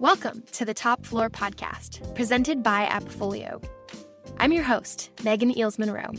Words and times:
Welcome 0.00 0.44
to 0.52 0.64
the 0.64 0.74
Top 0.74 1.04
Floor 1.04 1.28
Podcast, 1.28 2.14
presented 2.14 2.62
by 2.62 2.86
Appfolio. 2.86 3.60
I'm 4.36 4.52
your 4.52 4.62
host, 4.62 5.10
Megan 5.24 5.58
Eels 5.58 5.76
Monroe. 5.76 6.12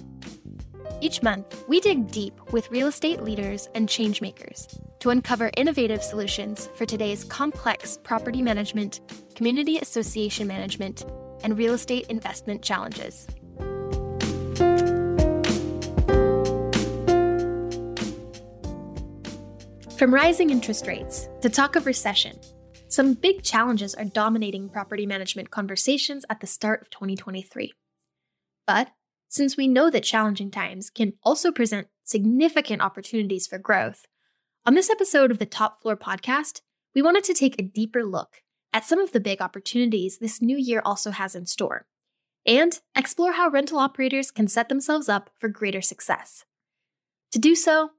Each 1.00 1.24
month, 1.24 1.64
we 1.70 1.80
dig 1.80 2.12
deep 2.12 2.38
with 2.52 2.70
real 2.71 2.88
estate 2.88 3.23
leaders 3.23 3.70
and 3.76 3.88
changemakers 3.88 4.78
to 5.00 5.12
uncover 5.12 5.50
innovative 5.55 6.04
solutions 6.04 6.68
for 6.76 6.86
today's 6.86 7.23
complex 7.23 7.98
property 8.04 8.42
management, 8.42 9.00
community 9.36 9.78
association 9.78 10.46
management, 10.46 11.05
and 11.46 11.57
real 11.57 11.73
estate 11.73 12.05
investment 12.07 12.61
challenges. 12.61 13.27
From 19.98 20.14
rising 20.14 20.50
interest 20.50 20.86
rates 20.86 21.30
to 21.41 21.50
talk 21.50 21.77
of 21.77 21.86
recession, 21.86 22.38
some 22.99 23.13
big 23.13 23.44
challenges 23.44 23.95
are 23.95 24.03
dominating 24.03 24.67
property 24.67 25.05
management 25.05 25.49
conversations 25.49 26.26
at 26.30 26.41
the 26.41 26.45
start 26.45 26.81
of 26.81 26.90
2023. 26.90 27.71
But 28.67 28.91
since 29.30 29.55
we 29.55 29.70
know 29.70 29.90
that 29.90 30.03
challenging 30.03 30.52
times 30.52 30.90
can 30.90 31.13
also 31.23 31.49
present 31.54 31.88
significant 32.04 32.81
opportunities 32.81 33.48
for 33.48 33.57
growth, 33.57 34.05
on 34.66 34.73
this 34.73 34.90
episode 34.90 35.31
of 35.31 35.38
the 35.38 35.45
Top 35.45 35.81
Floor 35.81 35.95
podcast, 35.95 36.59
we 36.93 37.02
wanted 37.02 37.23
to 37.23 37.34
take 37.34 37.57
a 37.57 37.63
deeper 37.63 38.04
look 38.04 38.41
at 38.73 38.84
some 38.84 38.99
of 38.99 39.13
the 39.13 39.21
big 39.21 39.40
opportunities 39.40 40.18
this 40.18 40.41
new 40.41 40.57
year 40.57 40.81
also 40.84 41.12
has 41.12 41.35
in 41.35 41.45
store 41.45 41.85
and 42.45 42.81
explore 42.98 43.31
how 43.31 43.48
rental 43.48 43.79
operators 43.79 44.29
can 44.29 44.49
set 44.49 44.68
themselves 44.68 45.07
up 45.07 45.29
for 45.40 45.48
greater 45.48 45.81
success. 45.81 46.43
To 47.31 47.40
do 47.40 47.55
so, 47.55 47.91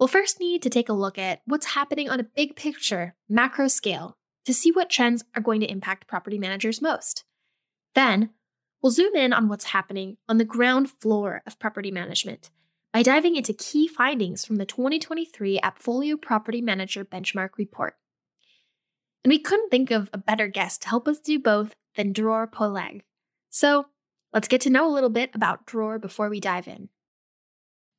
we'll 0.00 0.08
first 0.08 0.40
need 0.40 0.62
to 0.62 0.68
take 0.68 0.88
a 0.88 0.94
look 0.94 1.16
at 1.16 1.42
what's 1.44 1.76
happening 1.76 2.10
on 2.10 2.18
a 2.18 2.24
big 2.24 2.56
picture, 2.56 3.14
macro 3.28 3.68
scale 3.68 4.18
to 4.44 4.54
see 4.54 4.72
what 4.72 4.90
trends 4.90 5.24
are 5.34 5.42
going 5.42 5.60
to 5.60 5.70
impact 5.70 6.06
property 6.06 6.38
managers 6.38 6.82
most. 6.82 7.24
Then, 7.94 8.30
we'll 8.82 8.92
zoom 8.92 9.14
in 9.14 9.32
on 9.32 9.48
what's 9.48 9.66
happening 9.66 10.16
on 10.28 10.38
the 10.38 10.44
ground 10.44 10.90
floor 10.90 11.42
of 11.46 11.58
property 11.58 11.90
management 11.90 12.50
by 12.92 13.02
diving 13.02 13.36
into 13.36 13.54
key 13.54 13.88
findings 13.88 14.44
from 14.44 14.56
the 14.56 14.66
2023 14.66 15.60
Appfolio 15.60 16.20
Property 16.20 16.60
Manager 16.60 17.04
Benchmark 17.04 17.50
Report. 17.56 17.94
And 19.24 19.30
we 19.30 19.38
couldn't 19.38 19.70
think 19.70 19.90
of 19.90 20.10
a 20.12 20.18
better 20.18 20.48
guest 20.48 20.82
to 20.82 20.88
help 20.88 21.08
us 21.08 21.20
do 21.20 21.38
both 21.38 21.74
than 21.96 22.12
Dror 22.12 22.46
Poleg. 22.46 23.02
So, 23.50 23.86
let's 24.32 24.48
get 24.48 24.60
to 24.62 24.70
know 24.70 24.88
a 24.88 24.92
little 24.92 25.10
bit 25.10 25.30
about 25.34 25.66
Dror 25.66 25.98
before 25.98 26.28
we 26.28 26.40
dive 26.40 26.66
in. 26.66 26.88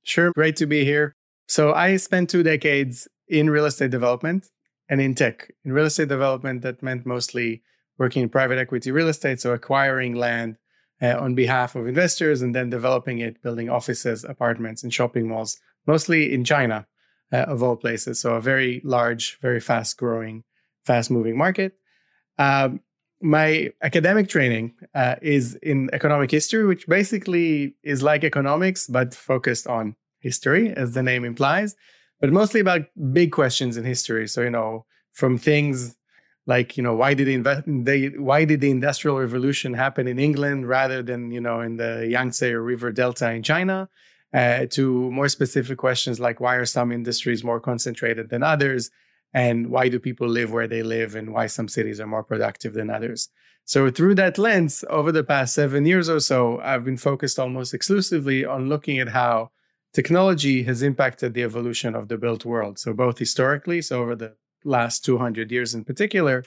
Sure, 0.04 0.32
great 0.34 0.58
to 0.58 0.66
be 0.66 0.84
here. 0.84 1.14
So, 1.48 1.74
I 1.74 1.96
spent 1.98 2.30
two 2.30 2.44
decades 2.44 3.08
in 3.28 3.50
real 3.50 3.66
estate 3.66 3.92
development 3.92 4.50
and 4.90 5.02
in 5.02 5.16
tech. 5.16 5.52
In 5.64 5.74
real 5.74 5.86
estate 5.86 6.10
development, 6.10 6.62
that 6.62 6.84
meant 6.84 7.06
mostly 7.06 7.64
working 7.98 8.24
in 8.24 8.30
private 8.30 8.58
equity 8.58 8.92
real 8.92 9.08
estate, 9.08 9.40
so 9.40 9.54
acquiring 9.54 10.16
land 10.16 10.58
uh, 11.02 11.18
on 11.20 11.36
behalf 11.36 11.76
of 11.76 11.88
investors 11.88 12.42
and 12.42 12.56
then 12.56 12.70
developing 12.70 13.20
it, 13.20 13.42
building 13.42 13.70
offices, 13.70 14.24
apartments, 14.24 14.84
and 14.84 14.94
shopping 14.94 15.28
malls, 15.28 15.60
mostly 15.86 16.34
in 16.34 16.44
China, 16.44 16.88
uh, 17.32 17.38
of 17.38 17.62
all 17.62 17.76
places. 17.76 18.20
So 18.20 18.36
a 18.36 18.42
very 18.42 18.82
large, 18.84 19.40
very 19.42 19.60
fast 19.60 19.98
growing, 19.98 20.44
fast 20.84 21.12
moving 21.12 21.38
market. 21.38 21.78
Um, 22.38 22.82
my 23.22 23.72
academic 23.82 24.28
training 24.28 24.74
uh, 24.94 25.16
is 25.22 25.56
in 25.56 25.90
economic 25.94 26.30
history, 26.30 26.66
which 26.66 26.88
basically 26.88 27.76
is 27.84 28.04
like 28.04 28.24
economics, 28.24 28.88
but 28.88 29.14
focused 29.14 29.66
on 29.66 29.96
history, 30.20 30.74
as 30.74 30.94
the 30.94 31.04
name 31.04 31.24
implies 31.24 31.76
but 32.24 32.32
mostly 32.32 32.62
about 32.62 32.84
big 33.12 33.34
questions 33.34 33.76
in 33.76 33.84
history. 33.84 34.30
So, 34.30 34.44
you 34.44 34.50
know, 34.50 34.86
from 35.12 35.38
things 35.38 35.98
like, 36.46 36.78
you 36.78 36.82
know, 36.82 36.96
why 36.96 37.16
did 37.16 37.28
the, 37.28 37.64
they, 37.68 38.08
why 38.18 38.46
did 38.46 38.62
the 38.62 38.72
industrial 38.72 39.20
revolution 39.20 39.74
happen 39.74 40.08
in 40.08 40.18
England 40.20 40.70
rather 40.70 41.04
than, 41.04 41.32
you 41.32 41.42
know, 41.42 41.60
in 41.60 41.76
the 41.76 42.08
Yangtze 42.10 42.54
River 42.54 42.94
Delta 42.94 43.30
in 43.32 43.44
China? 43.44 43.90
Uh, 44.34 44.68
to 44.68 45.12
more 45.12 45.28
specific 45.28 45.78
questions 45.78 46.18
like 46.18 46.40
why 46.40 46.56
are 46.56 46.66
some 46.66 46.94
industries 46.94 47.44
more 47.44 47.60
concentrated 47.60 48.30
than 48.30 48.42
others? 48.42 48.90
And 49.34 49.68
why 49.68 49.90
do 49.90 50.00
people 50.00 50.30
live 50.30 50.54
where 50.54 50.70
they 50.70 50.82
live 50.82 51.16
and 51.16 51.34
why 51.34 51.48
some 51.48 51.68
cities 51.68 52.00
are 52.00 52.08
more 52.08 52.24
productive 52.24 52.74
than 52.74 52.90
others? 52.90 53.28
So, 53.66 53.92
through 53.92 54.16
that 54.16 54.38
lens, 54.38 54.86
over 54.90 55.12
the 55.12 55.26
past 55.26 55.54
seven 55.54 55.86
years 55.86 56.08
or 56.08 56.22
so, 56.22 56.62
I've 56.62 56.86
been 56.86 56.96
focused 56.96 57.38
almost 57.38 57.74
exclusively 57.74 58.46
on 58.46 58.70
looking 58.70 58.98
at 58.98 59.10
how 59.10 59.52
technology 59.94 60.64
has 60.64 60.82
impacted 60.82 61.34
the 61.34 61.44
evolution 61.44 61.96
of 61.96 62.08
the 62.08 62.18
built 62.18 62.46
world. 62.46 62.80
So, 62.80 62.94
both 62.94 63.20
historically, 63.20 63.82
so 63.82 64.02
over 64.02 64.16
the 64.16 64.36
last 64.64 65.06
200 65.06 65.52
years 65.52 65.74
in 65.74 65.84
particular, 65.84 66.44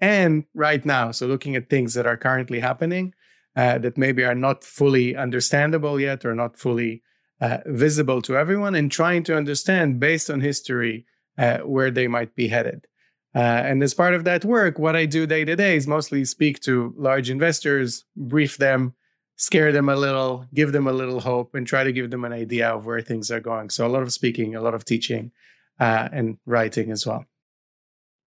and 0.00 0.44
right 0.54 0.84
now. 0.84 1.10
So, 1.10 1.26
looking 1.26 1.56
at 1.56 1.70
things 1.70 1.94
that 1.94 2.06
are 2.06 2.16
currently 2.16 2.60
happening 2.60 3.14
uh, 3.56 3.78
that 3.78 3.98
maybe 3.98 4.24
are 4.24 4.34
not 4.34 4.64
fully 4.64 5.16
understandable 5.16 6.00
yet 6.00 6.24
or 6.24 6.34
not 6.34 6.58
fully 6.58 7.02
uh, 7.40 7.58
visible 7.66 8.20
to 8.22 8.36
everyone, 8.36 8.74
and 8.74 8.92
trying 8.92 9.22
to 9.24 9.36
understand 9.36 10.00
based 10.00 10.30
on 10.30 10.40
history 10.40 11.06
uh, 11.38 11.58
where 11.58 11.90
they 11.90 12.06
might 12.06 12.34
be 12.34 12.48
headed. 12.48 12.86
Uh, 13.34 13.38
and 13.38 13.82
as 13.82 13.94
part 13.94 14.14
of 14.14 14.24
that 14.24 14.44
work, 14.44 14.78
what 14.78 14.96
I 14.96 15.06
do 15.06 15.26
day 15.26 15.44
to 15.44 15.54
day 15.54 15.76
is 15.76 15.86
mostly 15.86 16.24
speak 16.24 16.60
to 16.60 16.92
large 16.96 17.30
investors, 17.30 18.04
brief 18.16 18.58
them, 18.58 18.94
scare 19.40 19.72
them 19.72 19.88
a 19.88 19.96
little, 19.96 20.44
give 20.52 20.72
them 20.72 20.86
a 20.86 20.92
little 20.92 21.18
hope, 21.18 21.54
and 21.54 21.66
try 21.66 21.82
to 21.82 21.92
give 21.92 22.10
them 22.10 22.26
an 22.26 22.32
idea 22.32 22.68
of 22.68 22.84
where 22.84 23.00
things 23.00 23.30
are 23.30 23.40
going. 23.40 23.70
So, 23.70 23.86
a 23.86 23.88
lot 23.88 24.02
of 24.02 24.12
speaking, 24.12 24.54
a 24.54 24.60
lot 24.60 24.74
of 24.74 24.84
teaching, 24.84 25.32
uh, 25.80 26.10
and 26.12 26.36
writing 26.44 26.92
as 26.92 27.06
well. 27.06 27.24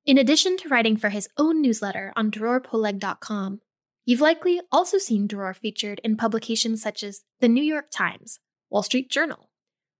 In 0.05 0.17
addition 0.17 0.57
to 0.57 0.69
writing 0.69 0.97
for 0.97 1.09
his 1.09 1.29
own 1.37 1.61
newsletter 1.61 2.13
on 2.15 2.31
drorpoleg.com, 2.31 3.61
you've 4.05 4.21
likely 4.21 4.59
also 4.71 4.97
seen 4.97 5.27
Dror 5.27 5.53
featured 5.53 6.01
in 6.03 6.17
publications 6.17 6.81
such 6.81 7.03
as 7.03 7.21
the 7.39 7.47
New 7.47 7.63
York 7.63 7.91
Times, 7.91 8.39
Wall 8.71 8.81
Street 8.81 9.11
Journal, 9.11 9.51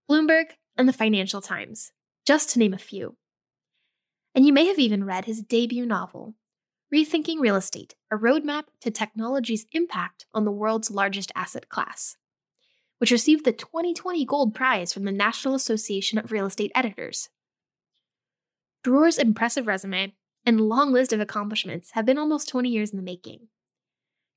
Bloomberg, 0.10 0.46
and 0.76 0.90
the 0.90 0.94
Financial 0.94 1.42
Times, 1.42 1.92
just 2.26 2.50
to 2.50 2.60
name 2.60 2.74
a 2.74 2.80
few. 2.80 3.18
And 4.34 4.48
you 4.48 4.52
may 4.52 4.66
have 4.66 4.80
even 4.80 5.06
read 5.06 5.26
his 5.26 5.44
debut 5.44 5.86
novel, 5.86 6.34
Rethinking 6.94 7.40
Real 7.40 7.56
Estate 7.56 7.96
A 8.12 8.18
Roadmap 8.18 8.66
to 8.82 8.92
Technology's 8.92 9.66
Impact 9.72 10.28
on 10.32 10.46
the 10.46 10.52
World's 10.52 10.92
Largest 10.92 11.32
Asset 11.36 11.68
Class, 11.68 12.18
which 13.00 13.10
received 13.10 13.46
the 13.46 13.52
2020 13.52 14.24
Gold 14.26 14.54
Prize 14.54 14.94
from 14.94 15.04
the 15.04 15.12
National 15.12 15.56
Association 15.56 16.20
of 16.20 16.32
Real 16.32 16.46
Estate 16.46 16.72
Editors. 16.76 17.30
Dror's 18.84 19.18
impressive 19.18 19.66
resume 19.66 20.14
and 20.46 20.62
long 20.62 20.94
list 20.94 21.12
of 21.12 21.20
accomplishments 21.20 21.94
have 21.94 22.06
been 22.06 22.20
almost 22.20 22.48
20 22.50 22.70
years 22.70 22.92
in 22.92 22.98
the 22.98 23.04
making. 23.04 23.48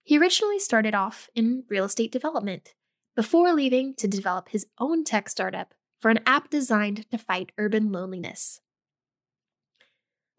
He 0.02 0.16
originally 0.16 0.58
started 0.58 0.94
off 0.94 1.28
in 1.34 1.64
real 1.68 1.84
estate 1.84 2.10
development 2.10 2.72
before 3.14 3.52
leaving 3.52 3.94
to 3.96 4.08
develop 4.08 4.48
his 4.48 4.66
own 4.78 5.04
tech 5.04 5.28
startup 5.28 5.74
for 6.00 6.10
an 6.10 6.20
app 6.24 6.48
designed 6.48 7.04
to 7.10 7.18
fight 7.18 7.52
urban 7.58 7.92
loneliness. 7.92 8.62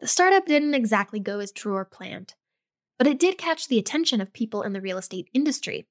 The 0.00 0.06
startup 0.06 0.46
didn't 0.46 0.74
exactly 0.74 1.18
go 1.18 1.40
as 1.40 1.50
Dror 1.50 1.84
planned, 1.84 2.34
but 2.98 3.08
it 3.08 3.18
did 3.18 3.36
catch 3.36 3.66
the 3.66 3.78
attention 3.78 4.20
of 4.20 4.32
people 4.32 4.62
in 4.62 4.72
the 4.72 4.80
real 4.80 4.98
estate 4.98 5.28
industry, 5.34 5.86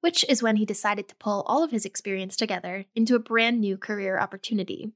which 0.00 0.24
is 0.28 0.42
when 0.42 0.56
he 0.56 0.64
decided 0.64 1.08
to 1.08 1.16
pull 1.16 1.42
all 1.46 1.62
of 1.62 1.70
his 1.70 1.84
experience 1.84 2.36
together 2.36 2.86
into 2.94 3.14
a 3.14 3.20
brand 3.20 3.60
new 3.60 3.76
career 3.76 4.18
opportunity. 4.18 4.92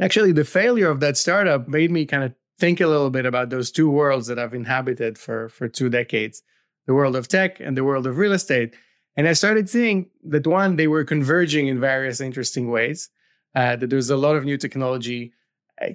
Actually, 0.00 0.32
the 0.32 0.44
failure 0.44 0.90
of 0.90 1.00
that 1.00 1.16
startup 1.16 1.68
made 1.68 1.90
me 1.90 2.04
kind 2.04 2.24
of 2.24 2.34
think 2.58 2.80
a 2.80 2.86
little 2.86 3.10
bit 3.10 3.26
about 3.26 3.50
those 3.50 3.70
two 3.70 3.88
worlds 3.88 4.26
that 4.26 4.38
I've 4.38 4.54
inhabited 4.54 5.18
for, 5.18 5.48
for 5.48 5.68
two 5.68 5.88
decades 5.88 6.42
the 6.86 6.94
world 6.94 7.14
of 7.14 7.28
tech 7.28 7.60
and 7.60 7.76
the 7.76 7.84
world 7.84 8.08
of 8.08 8.18
real 8.18 8.32
estate. 8.32 8.74
And 9.16 9.28
I 9.28 9.34
started 9.34 9.68
seeing 9.68 10.10
that 10.24 10.48
one, 10.48 10.74
they 10.74 10.88
were 10.88 11.04
converging 11.04 11.68
in 11.68 11.78
various 11.78 12.20
interesting 12.20 12.72
ways, 12.72 13.08
uh, 13.54 13.76
that 13.76 13.88
there's 13.88 14.10
a 14.10 14.16
lot 14.16 14.34
of 14.34 14.44
new 14.44 14.56
technology 14.56 15.32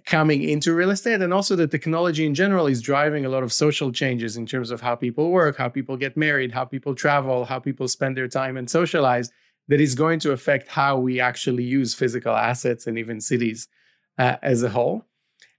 coming 0.05 0.43
into 0.43 0.73
real 0.73 0.89
estate 0.89 1.21
and 1.21 1.33
also 1.33 1.55
the 1.55 1.67
technology 1.67 2.25
in 2.25 2.34
general 2.34 2.67
is 2.67 2.81
driving 2.81 3.25
a 3.25 3.29
lot 3.29 3.43
of 3.43 3.53
social 3.53 3.91
changes 3.91 4.35
in 4.35 4.46
terms 4.46 4.72
of 4.72 4.81
how 4.81 4.96
people 4.96 5.29
work 5.29 5.55
how 5.55 5.69
people 5.69 5.96
get 5.96 6.17
married 6.17 6.52
how 6.52 6.66
people 6.66 6.96
travel 6.96 7.46
how 7.46 7.59
people 7.59 7.87
spend 7.87 8.17
their 8.17 8.28
time 8.28 8.57
and 8.57 8.69
socialize 8.69 9.31
that 9.67 9.81
is 9.81 9.96
going 9.96 10.19
to 10.19 10.31
affect 10.31 10.69
how 10.69 10.97
we 10.97 11.19
actually 11.19 11.63
use 11.63 11.93
physical 11.93 12.35
assets 12.35 12.87
and 12.87 12.97
even 12.97 13.19
cities 13.19 13.67
uh, 14.17 14.37
as 14.41 14.63
a 14.63 14.69
whole. 14.69 15.05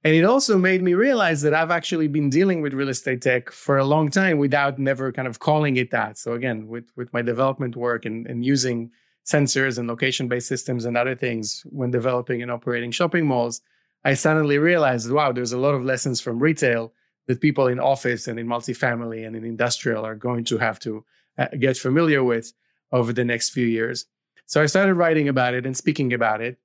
And 0.05 0.15
it 0.15 0.25
also 0.25 0.57
made 0.57 0.83
me 0.83 0.95
realize 0.95 1.43
that 1.43 1.55
i've 1.55 1.71
actually 1.71 2.09
been 2.09 2.31
dealing 2.31 2.63
with 2.63 2.73
real 2.73 2.89
estate 2.89 3.21
tech 3.21 3.51
for 3.51 3.79
a 3.79 3.85
long 3.85 4.11
time 4.11 4.39
without 4.39 4.79
never 4.79 5.13
kind 5.13 5.29
of 5.29 5.39
calling 5.39 5.77
it 5.77 5.91
that. 5.91 6.17
So 6.19 6.33
again 6.33 6.69
with, 6.69 6.91
with 6.97 7.13
my 7.13 7.23
development 7.23 7.77
work 7.77 8.05
and, 8.05 8.27
and 8.27 8.45
using 8.45 8.91
sensors 9.27 9.77
and 9.79 9.89
location 9.89 10.29
based 10.29 10.49
systems 10.49 10.85
and 10.85 10.97
other 10.97 11.15
things 11.15 11.63
when 11.67 11.91
developing 11.91 12.43
and 12.43 12.51
operating 12.51 12.91
shopping 12.91 13.27
malls 13.27 13.61
I 14.05 14.15
suddenly 14.15 14.59
realized, 14.59 15.11
wow, 15.11 15.33
there's 15.33 15.53
a 15.53 15.59
lot 15.59 15.75
of 15.75 15.85
lessons 15.85 16.21
from 16.21 16.39
retail 16.39 16.93
that 17.27 17.41
people 17.41 17.67
in 17.67 17.79
office 17.79 18.27
and 18.27 18.39
in 18.39 18.47
multifamily 18.47 19.27
and 19.27 19.37
in 19.37 19.45
industrial 19.45 20.05
are 20.05 20.15
going 20.15 20.45
to 20.45 20.59
have 20.59 20.79
to 20.81 21.05
uh, 21.37 21.49
get 21.59 21.77
familiar 21.77 22.25
with 22.25 22.53
over 22.91 23.13
the 23.13 23.25
next 23.25 23.51
few 23.51 23.67
years. 23.67 24.07
So 24.47 24.63
I 24.63 24.67
started 24.67 24.95
writing 24.95 25.29
about 25.29 25.55
it 25.55 25.67
and 25.67 25.77
speaking 25.77 26.13
about 26.13 26.41
it. 26.41 26.59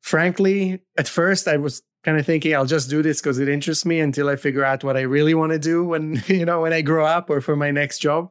Frankly, 0.00 0.80
at 0.96 1.08
first 1.08 1.46
I 1.46 1.56
was 1.56 1.82
kind 2.04 2.18
of 2.18 2.26
thinking 2.26 2.54
I'll 2.54 2.66
just 2.66 2.90
do 2.90 3.02
this 3.02 3.20
because 3.20 3.38
it 3.38 3.48
interests 3.48 3.84
me 3.84 4.00
until 4.00 4.28
I 4.28 4.36
figure 4.36 4.64
out 4.64 4.82
what 4.82 4.96
I 4.96 5.02
really 5.02 5.34
want 5.34 5.52
to 5.52 5.58
do 5.58 5.84
when 5.84 6.22
you 6.26 6.44
know 6.44 6.62
when 6.62 6.72
I 6.72 6.80
grow 6.82 7.06
up 7.06 7.30
or 7.30 7.40
for 7.40 7.56
my 7.56 7.70
next 7.70 7.98
job. 8.00 8.30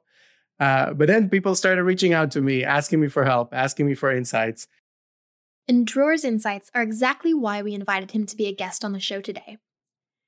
Uh, 0.59 0.93
but 0.93 1.07
then 1.07 1.29
people 1.29 1.53
started 1.55 1.83
reaching 1.83 2.13
out 2.13 2.31
to 2.31 2.41
me, 2.41 2.63
asking 2.63 2.99
me 2.99 3.07
for 3.07 3.23
help, 3.23 3.53
asking 3.53 3.85
me 3.85 3.93
for 3.93 4.11
insights. 4.11 4.67
And 5.67 5.85
Dror's 5.85 6.23
insights 6.23 6.71
are 6.73 6.81
exactly 6.81 7.33
why 7.33 7.61
we 7.61 7.73
invited 7.73 8.11
him 8.11 8.25
to 8.27 8.37
be 8.37 8.47
a 8.47 8.55
guest 8.55 8.85
on 8.85 8.93
the 8.93 8.99
show 8.99 9.19
today. 9.19 9.57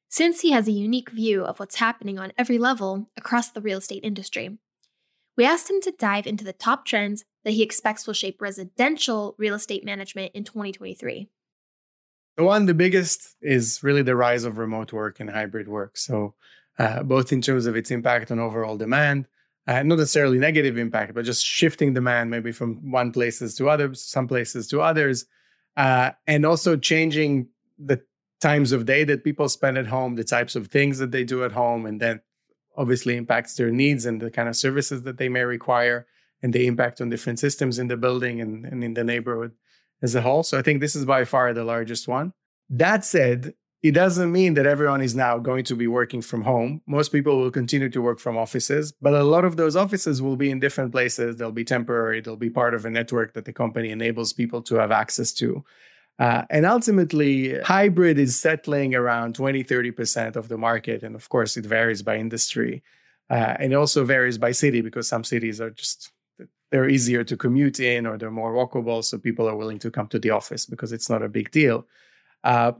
Since 0.09 0.41
he 0.41 0.51
has 0.51 0.67
a 0.67 0.71
unique 0.71 1.11
view 1.11 1.45
of 1.45 1.59
what's 1.59 1.75
happening 1.75 2.19
on 2.19 2.33
every 2.37 2.57
level 2.57 3.09
across 3.15 3.49
the 3.49 3.61
real 3.61 3.77
estate 3.77 4.03
industry, 4.03 4.57
we 5.37 5.45
asked 5.45 5.69
him 5.69 5.79
to 5.81 5.93
dive 5.97 6.27
into 6.27 6.43
the 6.43 6.51
top 6.51 6.85
trends 6.85 7.23
that 7.45 7.51
he 7.51 7.63
expects 7.63 8.05
will 8.05 8.13
shape 8.13 8.41
residential 8.41 9.35
real 9.37 9.53
estate 9.53 9.85
management 9.85 10.33
in 10.33 10.43
2023. 10.43 11.29
The 12.35 12.43
one, 12.43 12.65
the 12.65 12.73
biggest, 12.73 13.35
is 13.41 13.81
really 13.83 14.01
the 14.01 14.15
rise 14.15 14.43
of 14.43 14.57
remote 14.57 14.91
work 14.91 15.19
and 15.19 15.29
hybrid 15.29 15.67
work. 15.67 15.97
So, 15.97 16.33
uh, 16.77 17.03
both 17.03 17.31
in 17.31 17.41
terms 17.41 17.65
of 17.65 17.75
its 17.75 17.91
impact 17.91 18.31
on 18.31 18.39
overall 18.39 18.77
demand, 18.77 19.27
uh, 19.69 19.83
not 19.83 19.99
necessarily 19.99 20.39
negative 20.39 20.79
impact, 20.79 21.13
but 21.13 21.23
just 21.23 21.45
shifting 21.45 21.93
demand 21.93 22.31
maybe 22.31 22.51
from 22.51 22.91
one 22.91 23.11
places 23.11 23.53
to 23.53 23.69
others, 23.69 24.01
some 24.01 24.27
places 24.27 24.67
to 24.67 24.81
others, 24.81 25.25
uh, 25.77 26.09
and 26.25 26.43
also 26.43 26.75
changing 26.75 27.47
the 27.77 28.01
times 28.41 28.71
of 28.71 28.87
day 28.87 29.03
that 29.03 29.23
people 29.23 29.47
spend 29.47 29.77
at 29.77 29.85
home, 29.85 30.15
the 30.15 30.23
types 30.23 30.55
of 30.55 30.67
things 30.67 30.97
that 30.97 31.11
they 31.11 31.23
do 31.23 31.43
at 31.43 31.51
home, 31.51 31.85
and 31.85 32.01
that 32.01 32.21
obviously 32.77 33.15
impacts 33.15 33.53
their 33.55 33.69
needs 33.69 34.07
and 34.07 34.19
the 34.19 34.31
kind 34.31 34.49
of 34.49 34.55
services 34.55 35.03
that 35.03 35.17
they 35.19 35.29
may 35.29 35.43
require, 35.43 36.07
and 36.41 36.51
the 36.51 36.65
impact 36.65 36.99
on 36.99 37.09
different 37.09 37.37
systems 37.37 37.77
in 37.77 37.89
the 37.89 37.97
building 37.97 38.41
and, 38.41 38.65
and 38.65 38.83
in 38.83 38.95
the 38.95 39.03
neighborhood 39.03 39.51
as 40.01 40.15
a 40.15 40.21
whole. 40.21 40.41
So 40.41 40.57
I 40.57 40.63
think 40.63 40.79
this 40.79 40.95
is 40.95 41.05
by 41.05 41.25
far 41.25 41.53
the 41.53 41.63
largest 41.63 42.07
one. 42.07 42.33
That 42.71 43.05
said, 43.05 43.53
it 43.81 43.91
doesn't 43.91 44.31
mean 44.31 44.55
that 44.55 44.65
everyone 44.65 45.01
is 45.01 45.15
now 45.15 45.37
going 45.37 45.63
to 45.63 45.75
be 45.75 45.87
working 45.87 46.21
from 46.21 46.41
home. 46.41 46.81
Most 46.85 47.13
people 47.13 47.39
will 47.39 47.51
continue 47.51 47.89
to 47.89 48.01
work 48.01 48.19
from 48.19 48.37
offices, 48.37 48.91
but 49.01 49.13
a 49.13 49.23
lot 49.23 49.45
of 49.45 49.55
those 49.55 49.75
offices 49.77 50.21
will 50.21 50.35
be 50.35 50.51
in 50.51 50.59
different 50.59 50.91
places. 50.91 51.37
They'll 51.37 51.51
be 51.51 51.63
temporary, 51.63 52.19
they'll 52.19 52.35
be 52.35 52.49
part 52.49 52.73
of 52.73 52.83
a 52.83 52.89
network 52.89 53.33
that 53.33 53.45
the 53.45 53.53
company 53.53 53.89
enables 53.89 54.33
people 54.33 54.61
to 54.63 54.75
have 54.75 54.91
access 54.91 55.31
to. 55.35 55.63
Uh, 56.19 56.43
and 56.49 56.65
ultimately, 56.65 57.57
hybrid 57.61 58.19
is 58.19 58.37
settling 58.37 58.93
around 58.93 59.35
20, 59.35 59.63
30% 59.63 60.35
of 60.35 60.49
the 60.49 60.57
market. 60.57 61.01
And 61.01 61.15
of 61.15 61.29
course, 61.29 61.55
it 61.55 61.65
varies 61.65 62.01
by 62.01 62.17
industry. 62.17 62.83
Uh, 63.29 63.55
and 63.59 63.71
it 63.71 63.75
also 63.75 64.03
varies 64.03 64.37
by 64.37 64.51
city 64.51 64.81
because 64.81 65.07
some 65.07 65.23
cities 65.23 65.61
are 65.61 65.69
just 65.69 66.11
they're 66.71 66.89
easier 66.89 67.23
to 67.23 67.35
commute 67.35 67.79
in 67.79 68.05
or 68.05 68.17
they're 68.17 68.29
more 68.29 68.53
walkable 68.53 69.03
so 69.03 69.17
people 69.17 69.47
are 69.47 69.55
willing 69.55 69.79
to 69.79 69.89
come 69.89 70.07
to 70.07 70.19
the 70.19 70.29
office 70.29 70.65
because 70.67 70.91
it's 70.91 71.09
not 71.09 71.23
a 71.23 71.29
big 71.29 71.49
deal 71.51 71.85
uh, 72.43 72.71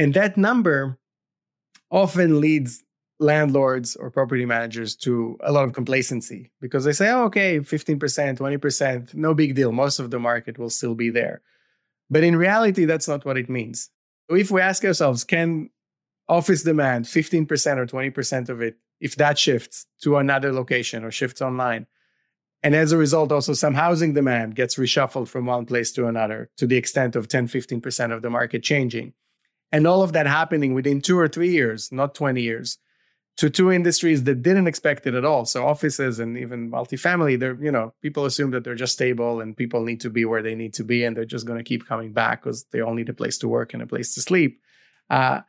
and 0.00 0.14
that 0.14 0.38
number 0.38 0.98
often 1.90 2.40
leads 2.40 2.82
landlords 3.18 3.96
or 3.96 4.10
property 4.10 4.46
managers 4.46 4.96
to 4.96 5.36
a 5.42 5.52
lot 5.52 5.64
of 5.64 5.74
complacency 5.74 6.50
because 6.58 6.84
they 6.84 6.92
say 6.92 7.10
oh, 7.10 7.24
okay 7.24 7.60
15% 7.60 7.98
20% 7.98 9.14
no 9.14 9.34
big 9.34 9.54
deal 9.54 9.72
most 9.72 9.98
of 9.98 10.10
the 10.10 10.18
market 10.18 10.58
will 10.58 10.70
still 10.70 10.94
be 10.94 11.10
there 11.10 11.42
but 12.08 12.24
in 12.24 12.34
reality 12.34 12.86
that's 12.86 13.06
not 13.06 13.26
what 13.26 13.36
it 13.36 13.50
means 13.50 13.90
if 14.30 14.50
we 14.50 14.62
ask 14.62 14.82
ourselves 14.84 15.22
can 15.22 15.68
office 16.28 16.62
demand 16.62 17.04
15% 17.04 17.76
or 17.76 17.86
20% 17.86 18.48
of 18.48 18.62
it 18.62 18.76
if 19.00 19.16
that 19.16 19.38
shifts 19.38 19.86
to 20.00 20.16
another 20.16 20.50
location 20.50 21.04
or 21.04 21.10
shifts 21.10 21.42
online 21.42 21.86
and 22.62 22.74
as 22.74 22.92
a 22.92 22.98
result, 22.98 23.32
also 23.32 23.54
some 23.54 23.72
housing 23.72 24.12
demand 24.12 24.54
gets 24.54 24.76
reshuffled 24.76 25.28
from 25.28 25.46
one 25.46 25.64
place 25.64 25.92
to 25.92 26.06
another 26.06 26.50
to 26.58 26.66
the 26.66 26.76
extent 26.76 27.16
of 27.16 27.26
10, 27.26 27.48
15% 27.48 28.12
of 28.12 28.20
the 28.20 28.28
market 28.28 28.62
changing. 28.62 29.14
And 29.72 29.86
all 29.86 30.02
of 30.02 30.12
that 30.12 30.26
happening 30.26 30.74
within 30.74 31.00
two 31.00 31.18
or 31.18 31.28
three 31.28 31.50
years, 31.50 31.92
not 31.92 32.14
20 32.14 32.40
years, 32.40 32.78
to 33.36 33.48
two 33.48 33.70
industries 33.72 34.24
that 34.24 34.42
didn't 34.42 34.66
expect 34.66 35.06
it 35.06 35.14
at 35.14 35.24
all. 35.24 35.44
So 35.44 35.66
offices 35.66 36.18
and 36.18 36.36
even 36.36 36.70
multifamily, 36.70 37.38
they're, 37.38 37.56
you 37.62 37.70
know, 37.70 37.94
people 38.02 38.26
assume 38.26 38.50
that 38.50 38.64
they're 38.64 38.74
just 38.74 38.92
stable 38.92 39.40
and 39.40 39.56
people 39.56 39.82
need 39.82 40.00
to 40.00 40.10
be 40.10 40.24
where 40.24 40.42
they 40.42 40.54
need 40.54 40.74
to 40.74 40.84
be 40.84 41.04
and 41.04 41.16
they're 41.16 41.24
just 41.24 41.46
going 41.46 41.58
to 41.58 41.64
keep 41.64 41.86
coming 41.86 42.12
back 42.12 42.42
because 42.42 42.64
they 42.72 42.80
all 42.80 42.94
need 42.94 43.08
a 43.08 43.14
place 43.14 43.38
to 43.38 43.48
work 43.48 43.72
and 43.72 43.82
a 43.82 43.86
place 43.86 44.14
to 44.14 44.20
sleep. 44.20 44.60
Uh, 45.08 45.40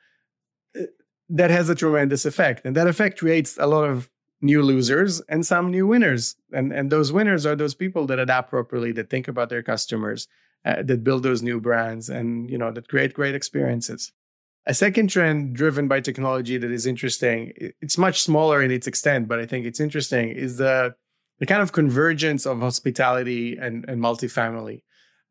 that 1.29 1.49
has 1.49 1.69
a 1.69 1.75
tremendous 1.75 2.25
effect. 2.25 2.61
And 2.65 2.75
that 2.75 2.87
effect 2.87 3.19
creates 3.19 3.57
a 3.57 3.67
lot 3.67 3.83
of 3.83 4.09
new 4.41 4.61
losers 4.61 5.21
and 5.21 5.45
some 5.45 5.71
new 5.71 5.87
winners. 5.87 6.35
And, 6.51 6.71
and 6.73 6.91
those 6.91 7.11
winners 7.11 7.45
are 7.45 7.55
those 7.55 7.75
people 7.75 8.05
that 8.07 8.19
adapt 8.19 8.49
properly, 8.49 8.91
that 8.93 9.09
think 9.09 9.27
about 9.27 9.49
their 9.49 9.63
customers, 9.63 10.27
uh, 10.65 10.83
that 10.83 11.03
build 11.03 11.23
those 11.23 11.41
new 11.41 11.59
brands 11.59 12.09
and, 12.09 12.49
you 12.49 12.57
know, 12.57 12.71
that 12.71 12.87
create 12.87 13.13
great 13.13 13.35
experiences. 13.35 14.11
A 14.67 14.73
second 14.73 15.09
trend 15.09 15.55
driven 15.55 15.87
by 15.87 16.01
technology 16.01 16.57
that 16.57 16.71
is 16.71 16.85
interesting, 16.85 17.53
it's 17.81 17.97
much 17.97 18.21
smaller 18.21 18.61
in 18.61 18.69
its 18.69 18.85
extent, 18.85 19.27
but 19.27 19.39
I 19.39 19.47
think 19.47 19.65
it's 19.65 19.79
interesting, 19.79 20.29
is 20.29 20.57
the, 20.57 20.93
the 21.39 21.47
kind 21.47 21.63
of 21.63 21.71
convergence 21.71 22.45
of 22.45 22.59
hospitality 22.59 23.57
and, 23.57 23.85
and 23.87 23.99
multifamily, 23.99 24.83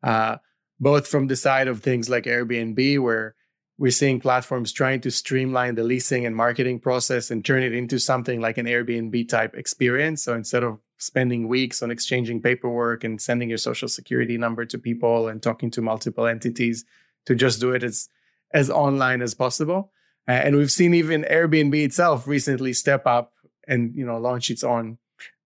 uh, 0.03 0.37
both 0.81 1.07
from 1.07 1.27
the 1.27 1.37
side 1.37 1.69
of 1.69 1.81
things 1.81 2.09
like 2.09 2.25
Airbnb, 2.25 2.99
where 2.99 3.35
we're 3.77 3.91
seeing 3.91 4.19
platforms 4.19 4.73
trying 4.73 4.99
to 5.01 5.09
streamline 5.09 5.75
the 5.75 5.83
leasing 5.83 6.25
and 6.25 6.35
marketing 6.35 6.79
process 6.79 7.31
and 7.31 7.45
turn 7.45 7.63
it 7.63 7.73
into 7.73 7.99
something 7.99 8.41
like 8.41 8.57
an 8.57 8.65
Airbnb 8.65 9.29
type 9.29 9.55
experience. 9.55 10.21
So 10.21 10.35
instead 10.35 10.63
of 10.63 10.79
spending 11.01 11.47
weeks 11.47 11.81
on 11.81 11.91
exchanging 11.91 12.41
paperwork 12.41 13.03
and 13.03 13.19
sending 13.19 13.49
your 13.49 13.57
social 13.57 13.87
security 13.87 14.37
number 14.37 14.65
to 14.65 14.77
people 14.77 15.27
and 15.27 15.41
talking 15.41 15.71
to 15.71 15.81
multiple 15.81 16.27
entities, 16.27 16.85
to 17.25 17.35
just 17.35 17.59
do 17.59 17.71
it 17.71 17.83
as 17.83 18.09
as 18.53 18.69
online 18.69 19.21
as 19.21 19.33
possible. 19.33 19.91
Uh, 20.27 20.31
and 20.31 20.55
we've 20.55 20.71
seen 20.71 20.93
even 20.93 21.23
Airbnb 21.23 21.73
itself 21.83 22.27
recently 22.27 22.73
step 22.73 23.07
up 23.07 23.33
and 23.67 23.95
you 23.95 24.05
know 24.05 24.17
launch 24.17 24.49
its 24.49 24.63
own 24.63 24.97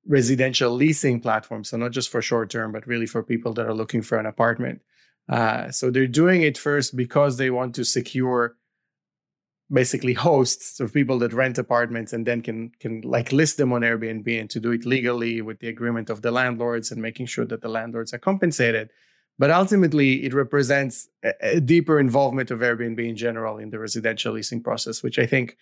residential 0.08 0.72
leasing 0.72 1.20
platform. 1.20 1.64
So 1.64 1.78
not 1.78 1.92
just 1.92 2.10
for 2.10 2.22
short 2.22 2.50
term, 2.50 2.72
but 2.72 2.86
really 2.86 3.06
for 3.06 3.24
people 3.24 3.54
that 3.54 3.66
are 3.66 3.74
looking 3.74 4.02
for 4.02 4.18
an 4.18 4.26
apartment. 4.26 4.82
Uh, 5.28 5.72
so 5.72 5.90
they're 5.90 6.06
doing 6.06 6.44
it 6.44 6.58
first 6.58 6.96
because 6.96 7.38
they 7.38 7.50
want 7.50 7.74
to 7.76 7.84
secure 7.84 8.56
basically 9.72 10.14
hosts 10.14 10.80
of 10.80 10.94
people 10.94 11.18
that 11.20 11.34
rent 11.34 11.58
apartments 11.58 12.14
and 12.14 12.26
then 12.26 12.42
can 12.42 12.72
can 12.80 13.02
like 13.02 13.32
list 13.32 13.58
them 13.58 13.74
on 13.74 13.82
Airbnb 13.82 14.40
and 14.40 14.50
to 14.50 14.60
do 14.60 14.72
it 14.72 14.86
legally 14.86 15.42
with 15.42 15.60
the 15.60 15.68
agreement 15.68 16.10
of 16.10 16.22
the 16.22 16.32
landlords 16.32 16.92
and 16.92 17.02
making 17.02 17.26
sure 17.26 17.46
that 17.46 17.62
the 17.62 17.70
landlords 17.70 18.14
are 18.14 18.20
compensated. 18.20 18.90
But 19.38 19.52
ultimately, 19.52 20.24
it 20.24 20.34
represents 20.34 21.10
a, 21.24 21.34
a 21.42 21.60
deeper 21.60 22.00
involvement 22.00 22.52
of 22.52 22.60
Airbnb 22.60 23.00
in 23.00 23.16
general 23.18 23.58
in 23.58 23.70
the 23.72 23.80
residential 23.80 24.34
leasing 24.34 24.62
process, 24.62 25.02
which 25.02 25.18
I 25.20 25.26
think 25.26 25.58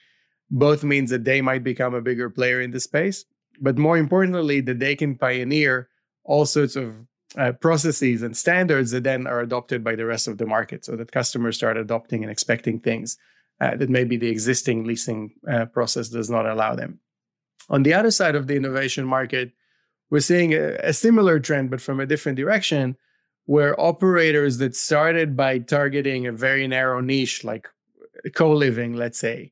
both 0.51 0.83
means 0.83 1.09
that 1.09 1.23
they 1.23 1.41
might 1.41 1.63
become 1.63 1.93
a 1.93 2.01
bigger 2.01 2.29
player 2.29 2.61
in 2.61 2.71
the 2.71 2.79
space, 2.79 3.25
but 3.59 3.77
more 3.77 3.97
importantly, 3.97 4.59
that 4.61 4.79
they 4.79 4.95
can 4.95 5.15
pioneer 5.15 5.89
all 6.23 6.45
sorts 6.45 6.75
of 6.75 6.93
uh, 7.37 7.51
processes 7.53 8.21
and 8.21 8.37
standards 8.37 8.91
that 8.91 9.03
then 9.03 9.25
are 9.25 9.39
adopted 9.39 9.83
by 9.83 9.95
the 9.95 10.05
rest 10.05 10.27
of 10.27 10.37
the 10.37 10.45
market 10.45 10.85
so 10.85 10.95
that 10.95 11.11
customers 11.11 11.55
start 11.55 11.77
adopting 11.77 12.21
and 12.21 12.31
expecting 12.31 12.79
things 12.79 13.17
uh, 13.63 13.75
that 13.77 13.89
maybe 13.89 14.17
the 14.17 14.29
existing 14.29 14.83
leasing 14.83 15.31
uh, 15.49 15.65
process 15.65 16.09
does 16.09 16.29
not 16.29 16.45
allow 16.45 16.75
them. 16.75 16.99
On 17.69 17.83
the 17.83 17.93
other 17.93 18.11
side 18.11 18.35
of 18.35 18.47
the 18.47 18.55
innovation 18.55 19.05
market, 19.05 19.53
we're 20.09 20.19
seeing 20.19 20.53
a, 20.53 20.75
a 20.91 20.93
similar 20.93 21.39
trend, 21.39 21.69
but 21.71 21.81
from 21.81 21.99
a 21.99 22.05
different 22.05 22.35
direction, 22.35 22.97
where 23.45 23.79
operators 23.79 24.57
that 24.57 24.75
started 24.75 25.37
by 25.37 25.59
targeting 25.59 26.27
a 26.27 26.31
very 26.31 26.67
narrow 26.67 26.99
niche, 26.99 27.43
like 27.43 27.67
co 28.35 28.51
living, 28.51 28.95
let's 28.95 29.19
say, 29.19 29.51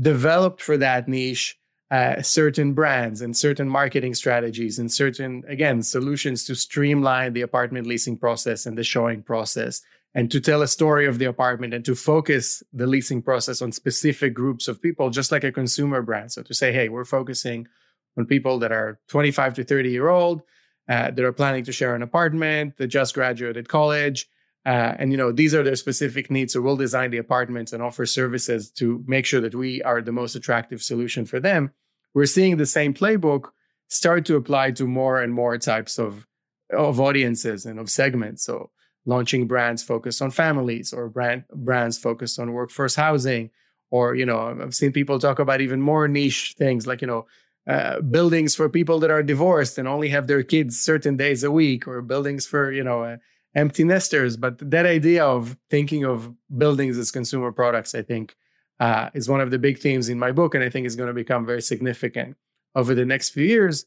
developed 0.00 0.60
for 0.60 0.76
that 0.76 1.08
niche 1.08 1.58
uh, 1.92 2.22
certain 2.22 2.72
brands 2.72 3.20
and 3.20 3.36
certain 3.36 3.68
marketing 3.68 4.14
strategies 4.14 4.78
and 4.78 4.90
certain, 4.90 5.44
again, 5.46 5.82
solutions 5.82 6.42
to 6.42 6.54
streamline 6.54 7.34
the 7.34 7.42
apartment 7.42 7.86
leasing 7.86 8.16
process 8.16 8.64
and 8.64 8.78
the 8.78 8.82
showing 8.82 9.22
process 9.22 9.82
and 10.14 10.30
to 10.30 10.40
tell 10.40 10.62
a 10.62 10.66
story 10.66 11.04
of 11.04 11.18
the 11.18 11.26
apartment 11.26 11.74
and 11.74 11.84
to 11.84 11.94
focus 11.94 12.62
the 12.72 12.86
leasing 12.86 13.20
process 13.20 13.60
on 13.60 13.72
specific 13.72 14.32
groups 14.32 14.68
of 14.68 14.80
people, 14.80 15.10
just 15.10 15.30
like 15.30 15.44
a 15.44 15.52
consumer 15.52 16.00
brand. 16.00 16.32
So 16.32 16.42
to 16.42 16.54
say, 16.54 16.72
hey, 16.72 16.88
we're 16.88 17.04
focusing 17.04 17.68
on 18.16 18.24
people 18.24 18.58
that 18.60 18.72
are 18.72 18.98
25 19.08 19.52
to 19.54 19.64
30 19.64 19.90
year 19.90 20.08
old, 20.08 20.40
uh, 20.88 21.10
that 21.10 21.20
are 21.20 21.32
planning 21.32 21.64
to 21.64 21.72
share 21.72 21.94
an 21.94 22.00
apartment, 22.02 22.78
that 22.78 22.86
just 22.86 23.14
graduated 23.14 23.68
college. 23.68 24.30
Uh, 24.64 24.94
and 24.98 25.10
you 25.10 25.18
know 25.18 25.32
these 25.32 25.56
are 25.56 25.64
their 25.64 25.74
specific 25.74 26.30
needs 26.30 26.52
so 26.52 26.60
we'll 26.60 26.76
design 26.76 27.10
the 27.10 27.18
apartments 27.18 27.72
and 27.72 27.82
offer 27.82 28.06
services 28.06 28.70
to 28.70 29.02
make 29.08 29.26
sure 29.26 29.40
that 29.40 29.56
we 29.56 29.82
are 29.82 30.00
the 30.00 30.12
most 30.12 30.36
attractive 30.36 30.80
solution 30.80 31.26
for 31.26 31.40
them 31.40 31.72
we're 32.14 32.26
seeing 32.26 32.56
the 32.56 32.66
same 32.66 32.94
playbook 32.94 33.50
start 33.88 34.24
to 34.26 34.36
apply 34.36 34.70
to 34.72 34.86
more 34.86 35.20
and 35.20 35.32
more 35.32 35.58
types 35.58 35.98
of 35.98 36.26
of 36.72 36.98
audiences 36.98 37.66
and 37.66 37.78
of 37.78 37.90
segments. 37.90 38.44
So 38.44 38.70
launching 39.04 39.46
brands 39.46 39.82
focused 39.82 40.22
on 40.22 40.30
families 40.30 40.92
or 40.92 41.08
brand 41.08 41.44
brands 41.54 41.98
focused 41.98 42.38
on 42.38 42.52
workforce 42.52 42.94
housing 42.94 43.50
or 43.90 44.14
you 44.14 44.24
know 44.24 44.56
i've 44.62 44.76
seen 44.76 44.92
people 44.92 45.18
talk 45.18 45.40
about 45.40 45.60
even 45.60 45.80
more 45.80 46.06
niche 46.06 46.54
things 46.56 46.86
like 46.86 47.00
you 47.00 47.08
know 47.08 47.26
uh, 47.66 48.00
buildings 48.00 48.54
for 48.54 48.68
people 48.68 49.00
that 49.00 49.10
are 49.10 49.22
divorced 49.22 49.76
and 49.76 49.88
only 49.88 50.08
have 50.08 50.28
their 50.28 50.42
kids 50.42 50.80
certain 50.80 51.16
days 51.16 51.42
a 51.42 51.50
week 51.50 51.86
or 51.86 52.00
buildings 52.00 52.46
for 52.46 52.72
you 52.72 52.82
know 52.82 53.02
uh, 53.02 53.16
empty 53.54 53.84
nesters. 53.84 54.36
But 54.36 54.70
that 54.70 54.86
idea 54.86 55.24
of 55.24 55.56
thinking 55.70 56.04
of 56.04 56.32
buildings 56.56 56.98
as 56.98 57.10
consumer 57.10 57.52
products, 57.52 57.94
I 57.94 58.02
think, 58.02 58.34
uh, 58.82 59.10
is 59.14 59.28
one 59.28 59.40
of 59.40 59.52
the 59.52 59.60
big 59.60 59.78
themes 59.78 60.08
in 60.08 60.18
my 60.18 60.32
book, 60.32 60.56
and 60.56 60.64
I 60.64 60.68
think 60.68 60.88
is 60.88 60.96
going 60.96 61.06
to 61.06 61.14
become 61.14 61.46
very 61.46 61.62
significant 61.62 62.36
over 62.74 62.96
the 62.96 63.04
next 63.04 63.30
few 63.30 63.44
years. 63.44 63.86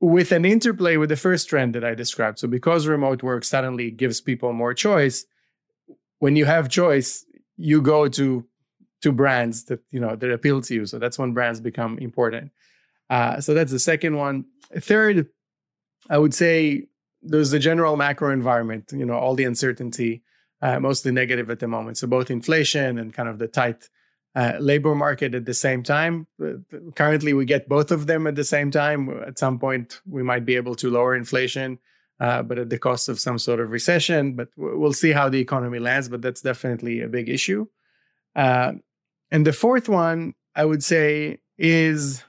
With 0.00 0.30
an 0.30 0.44
interplay 0.44 0.96
with 0.96 1.08
the 1.08 1.16
first 1.16 1.48
trend 1.48 1.74
that 1.74 1.82
I 1.82 1.94
described. 1.96 2.38
So, 2.38 2.46
because 2.46 2.86
remote 2.86 3.24
work 3.24 3.42
suddenly 3.42 3.90
gives 3.90 4.20
people 4.20 4.52
more 4.52 4.72
choice, 4.72 5.26
when 6.20 6.36
you 6.36 6.44
have 6.44 6.68
choice, 6.68 7.24
you 7.56 7.82
go 7.82 8.06
to 8.18 8.46
to 9.02 9.10
brands 9.10 9.64
that 9.64 9.80
you 9.90 9.98
know 9.98 10.14
that 10.14 10.30
appeal 10.30 10.60
to 10.62 10.74
you. 10.74 10.86
So 10.86 11.00
that's 11.00 11.18
when 11.18 11.32
brands 11.32 11.60
become 11.60 11.98
important. 11.98 12.52
Uh, 13.10 13.40
so 13.40 13.52
that's 13.52 13.72
the 13.72 13.80
second 13.92 14.16
one. 14.16 14.44
Third, 14.76 15.26
I 16.08 16.18
would 16.18 16.34
say 16.34 16.86
there's 17.20 17.50
the 17.50 17.58
general 17.58 17.96
macro 17.96 18.30
environment. 18.30 18.92
You 18.92 19.06
know, 19.06 19.18
all 19.18 19.34
the 19.34 19.48
uncertainty, 19.52 20.22
uh, 20.62 20.80
mostly 20.80 21.12
negative 21.12 21.50
at 21.50 21.60
the 21.60 21.68
moment. 21.68 21.98
So 21.98 22.06
both 22.06 22.30
inflation 22.30 22.98
and 22.98 23.12
kind 23.12 23.28
of 23.28 23.38
the 23.38 23.48
tight 23.48 23.88
uh, 24.34 24.56
labor 24.60 24.94
market 24.94 25.34
at 25.34 25.44
the 25.44 25.54
same 25.54 25.82
time. 25.82 26.26
Uh, 26.42 26.54
currently, 26.94 27.32
we 27.32 27.44
get 27.44 27.68
both 27.68 27.90
of 27.90 28.06
them 28.06 28.26
at 28.26 28.34
the 28.34 28.44
same 28.44 28.70
time. 28.70 29.08
At 29.26 29.38
some 29.38 29.58
point, 29.58 30.00
we 30.06 30.22
might 30.22 30.44
be 30.44 30.56
able 30.56 30.74
to 30.76 30.90
lower 30.90 31.16
inflation, 31.16 31.78
uh, 32.20 32.42
but 32.42 32.58
at 32.58 32.70
the 32.70 32.78
cost 32.78 33.08
of 33.08 33.18
some 33.18 33.38
sort 33.38 33.60
of 33.60 33.70
recession. 33.70 34.34
But 34.34 34.48
we'll 34.56 34.92
see 34.92 35.12
how 35.12 35.28
the 35.28 35.40
economy 35.40 35.78
lands. 35.78 36.08
But 36.08 36.22
that's 36.22 36.42
definitely 36.42 37.00
a 37.00 37.08
big 37.08 37.28
issue. 37.28 37.66
Uh, 38.36 38.72
and 39.30 39.46
the 39.46 39.52
fourth 39.52 39.88
one, 39.88 40.34
I 40.54 40.64
would 40.64 40.84
say, 40.84 41.38
is 41.56 42.22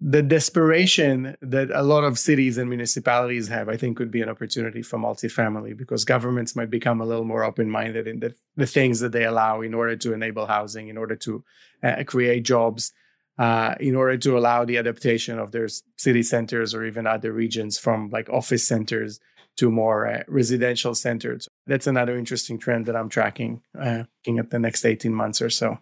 the 0.00 0.22
desperation 0.22 1.36
that 1.42 1.70
a 1.72 1.82
lot 1.82 2.04
of 2.04 2.18
cities 2.18 2.56
and 2.56 2.70
municipalities 2.70 3.48
have, 3.48 3.68
I 3.68 3.76
think, 3.76 3.98
could 3.98 4.10
be 4.10 4.22
an 4.22 4.30
opportunity 4.30 4.80
for 4.80 4.98
multifamily 4.98 5.76
because 5.76 6.06
governments 6.06 6.56
might 6.56 6.70
become 6.70 7.02
a 7.02 7.04
little 7.04 7.24
more 7.24 7.44
open 7.44 7.70
minded 7.70 8.06
in 8.06 8.20
the, 8.20 8.34
the 8.56 8.66
things 8.66 9.00
that 9.00 9.12
they 9.12 9.24
allow 9.24 9.60
in 9.60 9.74
order 9.74 9.96
to 9.96 10.14
enable 10.14 10.46
housing, 10.46 10.88
in 10.88 10.96
order 10.96 11.16
to 11.16 11.44
uh, 11.82 12.02
create 12.06 12.44
jobs, 12.44 12.92
uh, 13.38 13.74
in 13.78 13.94
order 13.94 14.16
to 14.16 14.38
allow 14.38 14.64
the 14.64 14.78
adaptation 14.78 15.38
of 15.38 15.52
their 15.52 15.68
city 15.98 16.22
centers 16.22 16.74
or 16.74 16.84
even 16.84 17.06
other 17.06 17.32
regions 17.32 17.78
from 17.78 18.08
like 18.08 18.30
office 18.30 18.66
centers 18.66 19.20
to 19.58 19.70
more 19.70 20.06
uh, 20.06 20.22
residential 20.28 20.94
centers. 20.94 21.46
That's 21.66 21.86
another 21.86 22.16
interesting 22.16 22.58
trend 22.58 22.86
that 22.86 22.96
I'm 22.96 23.10
tracking, 23.10 23.60
uh, 23.78 24.04
looking 24.24 24.38
at 24.38 24.48
the 24.48 24.58
next 24.58 24.86
18 24.86 25.12
months 25.12 25.42
or 25.42 25.50
so. 25.50 25.78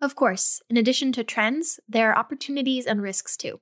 Of 0.00 0.14
course, 0.14 0.62
in 0.70 0.76
addition 0.76 1.12
to 1.12 1.24
trends, 1.24 1.80
there 1.88 2.10
are 2.10 2.18
opportunities 2.18 2.86
and 2.86 3.02
risks 3.02 3.36
too. 3.36 3.60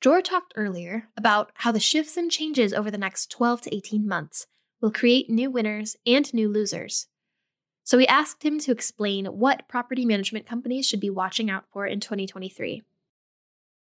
Dror 0.00 0.22
talked 0.22 0.54
earlier 0.56 1.08
about 1.16 1.52
how 1.54 1.72
the 1.72 1.80
shifts 1.80 2.16
and 2.16 2.30
changes 2.30 2.72
over 2.72 2.90
the 2.90 2.98
next 2.98 3.30
12 3.30 3.62
to 3.62 3.74
18 3.74 4.06
months 4.06 4.46
will 4.80 4.90
create 4.90 5.30
new 5.30 5.50
winners 5.50 5.96
and 6.06 6.32
new 6.32 6.48
losers. 6.48 7.06
So 7.84 7.96
we 7.96 8.06
asked 8.06 8.44
him 8.44 8.58
to 8.60 8.72
explain 8.72 9.26
what 9.26 9.68
property 9.68 10.04
management 10.04 10.46
companies 10.46 10.86
should 10.86 11.00
be 11.00 11.10
watching 11.10 11.50
out 11.50 11.64
for 11.72 11.86
in 11.86 12.00
2023. 12.00 12.82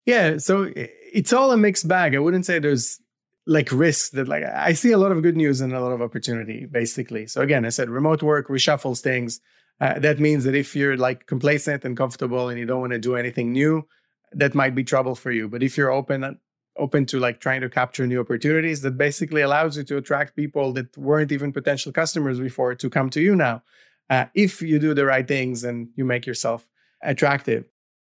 Yeah, 0.05 0.37
so 0.37 0.71
it's 0.75 1.33
all 1.33 1.51
a 1.51 1.57
mixed 1.57 1.87
bag. 1.87 2.15
I 2.15 2.19
wouldn't 2.19 2.45
say 2.45 2.59
there's 2.59 2.99
like 3.45 3.71
risks 3.71 4.09
that 4.11 4.27
like 4.27 4.43
I 4.43 4.73
see 4.73 4.91
a 4.91 4.97
lot 4.97 5.11
of 5.11 5.23
good 5.23 5.35
news 5.35 5.61
and 5.61 5.73
a 5.73 5.81
lot 5.81 5.93
of 5.93 6.01
opportunity 6.01 6.65
basically. 6.65 7.27
So 7.27 7.41
again, 7.41 7.65
I 7.65 7.69
said 7.69 7.89
remote 7.89 8.21
work 8.21 8.49
reshuffles 8.49 9.01
things. 9.01 9.41
Uh, 9.79 9.99
that 9.99 10.19
means 10.19 10.43
that 10.43 10.55
if 10.55 10.75
you're 10.75 10.97
like 10.97 11.27
complacent 11.27 11.85
and 11.85 11.95
comfortable 11.95 12.49
and 12.49 12.59
you 12.59 12.65
don't 12.65 12.81
want 12.81 12.93
to 12.93 12.99
do 12.99 13.15
anything 13.15 13.51
new, 13.51 13.87
that 14.31 14.55
might 14.55 14.75
be 14.75 14.83
trouble 14.83 15.15
for 15.15 15.31
you. 15.31 15.47
But 15.47 15.63
if 15.63 15.77
you're 15.77 15.91
open 15.91 16.39
open 16.77 17.05
to 17.07 17.19
like 17.19 17.39
trying 17.39 17.61
to 17.61 17.69
capture 17.69 18.05
new 18.05 18.19
opportunities, 18.19 18.81
that 18.81 18.97
basically 18.97 19.41
allows 19.41 19.77
you 19.77 19.83
to 19.83 19.97
attract 19.97 20.35
people 20.35 20.73
that 20.73 20.95
weren't 20.95 21.31
even 21.31 21.51
potential 21.51 21.91
customers 21.91 22.39
before 22.39 22.75
to 22.75 22.89
come 22.89 23.09
to 23.09 23.21
you 23.21 23.35
now. 23.35 23.63
Uh, 24.09 24.25
if 24.35 24.61
you 24.61 24.79
do 24.79 24.93
the 24.93 25.05
right 25.05 25.27
things 25.27 25.63
and 25.63 25.89
you 25.95 26.05
make 26.05 26.25
yourself 26.25 26.67
attractive. 27.01 27.65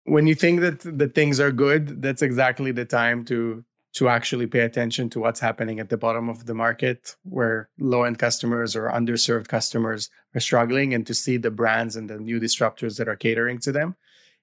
When 0.04 0.26
you 0.26 0.35
think 0.35 0.61
that 0.61 0.81
the 0.81 1.09
things 1.09 1.38
are 1.38 1.52
good, 1.52 2.02
that's 2.02 2.23
exactly 2.23 2.73
the 2.73 2.85
time 2.85 3.25
to 3.26 3.64
to 3.94 4.08
actually 4.08 4.46
pay 4.46 4.61
attention 4.61 5.11
to 5.11 5.20
what's 5.20 5.40
happening 5.40 5.78
at 5.78 5.90
the 5.90 5.96
bottom 5.96 6.28
of 6.28 6.46
the 6.46 6.54
market 6.54 7.14
where 7.25 7.68
low 7.78 8.04
end 8.04 8.18
customers 8.18 8.75
or 8.75 8.88
underserved 8.88 9.49
customers 9.49 10.08
are 10.34 10.40
struggling 10.40 10.94
and 10.94 11.06
to 11.06 11.14
see 11.14 11.37
the 11.37 11.50
brands 11.50 11.94
and 11.94 12.08
the 12.08 12.18
new 12.18 12.40
disruptors 12.40 12.96
that 12.96 13.08
are 13.08 13.16
catering 13.16 13.58
to 13.58 13.72
them. 13.72 13.94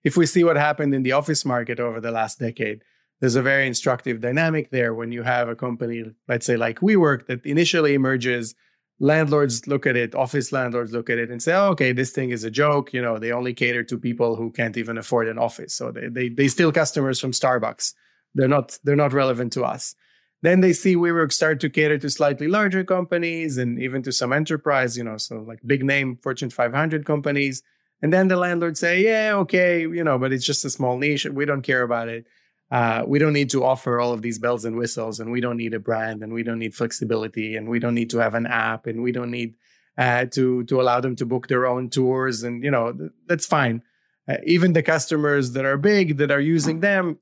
If 0.04 0.16
we 0.16 0.26
see 0.26 0.44
what 0.44 0.56
happened 0.56 0.94
in 0.94 1.04
the 1.04 1.14
office 1.14 1.46
market 1.46 1.80
over 1.80 2.00
the 2.00 2.12
last 2.12 2.40
decade, 2.40 2.84
there's 3.20 3.36
a 3.36 3.42
very 3.42 3.68
instructive 3.68 4.22
dynamic 4.22 4.70
there 4.70 4.94
when 4.94 5.12
you 5.12 5.24
have 5.24 5.50
a 5.50 5.56
company, 5.56 6.04
let's 6.28 6.46
say 6.46 6.56
like 6.56 6.80
WeWork, 6.80 7.26
that 7.26 7.46
initially 7.46 7.94
emerges. 7.94 8.56
Landlords 9.02 9.66
look 9.66 9.88
at 9.88 9.96
it, 9.96 10.14
office 10.14 10.52
landlords 10.52 10.92
look 10.92 11.10
at 11.10 11.18
it 11.18 11.30
and 11.30 11.42
say, 11.42 11.54
oh, 11.54 11.70
okay, 11.70 11.92
this 11.94 12.12
thing 12.12 12.32
is 12.32 12.44
a 12.44 12.52
joke. 12.52 12.94
You 12.94 13.02
know, 13.02 13.18
they 13.18 13.32
only 13.32 13.54
cater 13.54 13.84
to 13.84 13.98
people 13.98 14.36
who 14.36 14.52
can't 14.52 14.78
even 14.78 14.98
afford 14.98 15.28
an 15.28 15.38
office. 15.38 15.74
So 15.74 15.92
they, 15.92 16.08
they, 16.08 16.30
they 16.30 16.48
steal 16.50 16.72
customers 16.72 17.20
from 17.20 17.32
Starbucks 17.32 17.94
they're 18.36 18.48
not 18.48 18.78
they're 18.84 18.96
not 18.96 19.14
relevant 19.14 19.54
to 19.54 19.64
us. 19.64 19.96
Then 20.42 20.62
they 20.62 20.72
see 20.72 20.96
WeWork 20.96 21.34
start 21.34 21.60
to 21.62 21.70
cater 21.70 21.98
to 21.98 22.10
slightly 22.10 22.48
larger 22.48 22.84
companies 22.84 23.58
and 23.58 23.82
even 23.82 24.02
to 24.04 24.12
some 24.12 24.32
enterprise, 24.32 24.98
you 24.98 25.04
know, 25.04 25.18
so 25.18 25.40
like 25.40 25.60
big 25.66 25.84
name 25.84 26.18
Fortune 26.24 26.50
500 26.50 27.06
companies. 27.06 27.62
And 28.02 28.14
then 28.14 28.30
the 28.30 28.38
landlords 28.38 28.80
say, 28.80 29.04
yeah, 29.04 29.34
okay, 29.36 29.82
you 29.82 30.04
know, 30.04 30.18
but 30.18 30.32
it's 30.32 30.46
just 30.46 30.64
a 30.64 30.70
small 30.70 30.98
niche. 30.98 31.26
We 31.26 31.44
don't 31.44 31.62
care 31.62 31.82
about 31.82 32.08
it. 32.08 32.26
Uh, 32.72 33.04
we 33.06 33.20
don't 33.20 33.34
need 33.34 33.50
to 33.50 33.64
offer 33.64 34.00
all 34.00 34.14
of 34.14 34.22
these 34.22 34.38
bells 34.38 34.64
and 34.64 34.78
whistles, 34.78 35.20
and 35.20 35.32
we 35.32 35.42
don't 35.42 35.58
need 35.58 35.74
a 35.74 35.80
brand, 35.80 36.22
and 36.22 36.32
we 36.32 36.44
don't 36.44 36.60
need 36.60 36.76
flexibility, 36.76 37.56
and 37.56 37.68
we 37.68 37.80
don't 37.80 37.96
need 37.96 38.12
to 38.12 38.20
have 38.20 38.36
an 38.36 38.46
app, 38.46 38.86
and 38.86 39.02
we 39.02 39.12
don't 39.12 39.32
need 39.32 39.56
uh, 39.98 40.26
to 40.26 40.64
to 40.66 40.80
allow 40.80 41.00
them 41.02 41.16
to 41.16 41.26
book 41.26 41.48
their 41.48 41.66
own 41.66 41.90
tours, 41.90 42.44
and 42.44 42.64
you 42.64 42.70
know 42.70 42.94
th- 42.94 43.12
that's 43.28 43.48
fine. 43.48 43.82
Uh, 44.28 44.38
even 44.46 44.74
the 44.74 44.84
customers 44.84 45.54
that 45.54 45.66
are 45.66 45.78
big 45.78 46.18
that 46.18 46.30
are 46.30 46.40
using 46.40 46.82
them, 46.82 47.18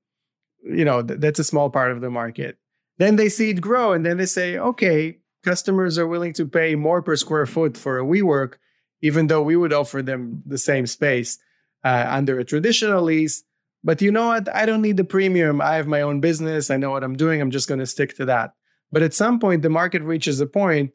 you 0.63 0.85
know 0.85 1.01
th- 1.01 1.19
that's 1.19 1.39
a 1.39 1.43
small 1.43 1.69
part 1.69 1.91
of 1.91 2.01
the 2.01 2.09
market. 2.09 2.57
Then 2.97 3.15
they 3.15 3.29
see 3.29 3.51
it 3.51 3.61
grow 3.61 3.93
and 3.93 4.05
then 4.05 4.17
they 4.17 4.25
say 4.25 4.57
okay 4.57 5.19
customers 5.43 5.97
are 5.97 6.07
willing 6.07 6.33
to 6.33 6.45
pay 6.45 6.75
more 6.75 7.01
per 7.01 7.15
square 7.15 7.45
foot 7.45 7.77
for 7.77 7.99
a 7.99 8.03
WeWork 8.03 8.55
even 9.01 9.27
though 9.27 9.41
we 9.41 9.55
would 9.55 9.73
offer 9.73 10.01
them 10.01 10.43
the 10.45 10.57
same 10.57 10.87
space 10.87 11.37
uh, 11.83 12.05
under 12.09 12.39
a 12.39 12.45
traditional 12.45 13.03
lease. 13.03 13.43
But 13.83 14.01
you 14.01 14.11
know 14.11 14.27
what? 14.27 14.53
I 14.53 14.65
don't 14.65 14.81
need 14.81 14.97
the 14.97 15.03
premium. 15.03 15.61
I 15.61 15.75
have 15.75 15.87
my 15.87 16.01
own 16.01 16.19
business. 16.19 16.69
I 16.69 16.77
know 16.77 16.91
what 16.91 17.03
i'm 17.03 17.15
doing. 17.15 17.39
I'm 17.39 17.51
just 17.51 17.67
going 17.67 17.79
to 17.79 17.85
stick 17.85 18.15
to 18.17 18.25
that. 18.25 18.53
But 18.91 19.03
at 19.03 19.13
some 19.13 19.39
point 19.39 19.61
the 19.61 19.69
market 19.69 20.01
reaches 20.01 20.39
a 20.39 20.47
point 20.47 20.91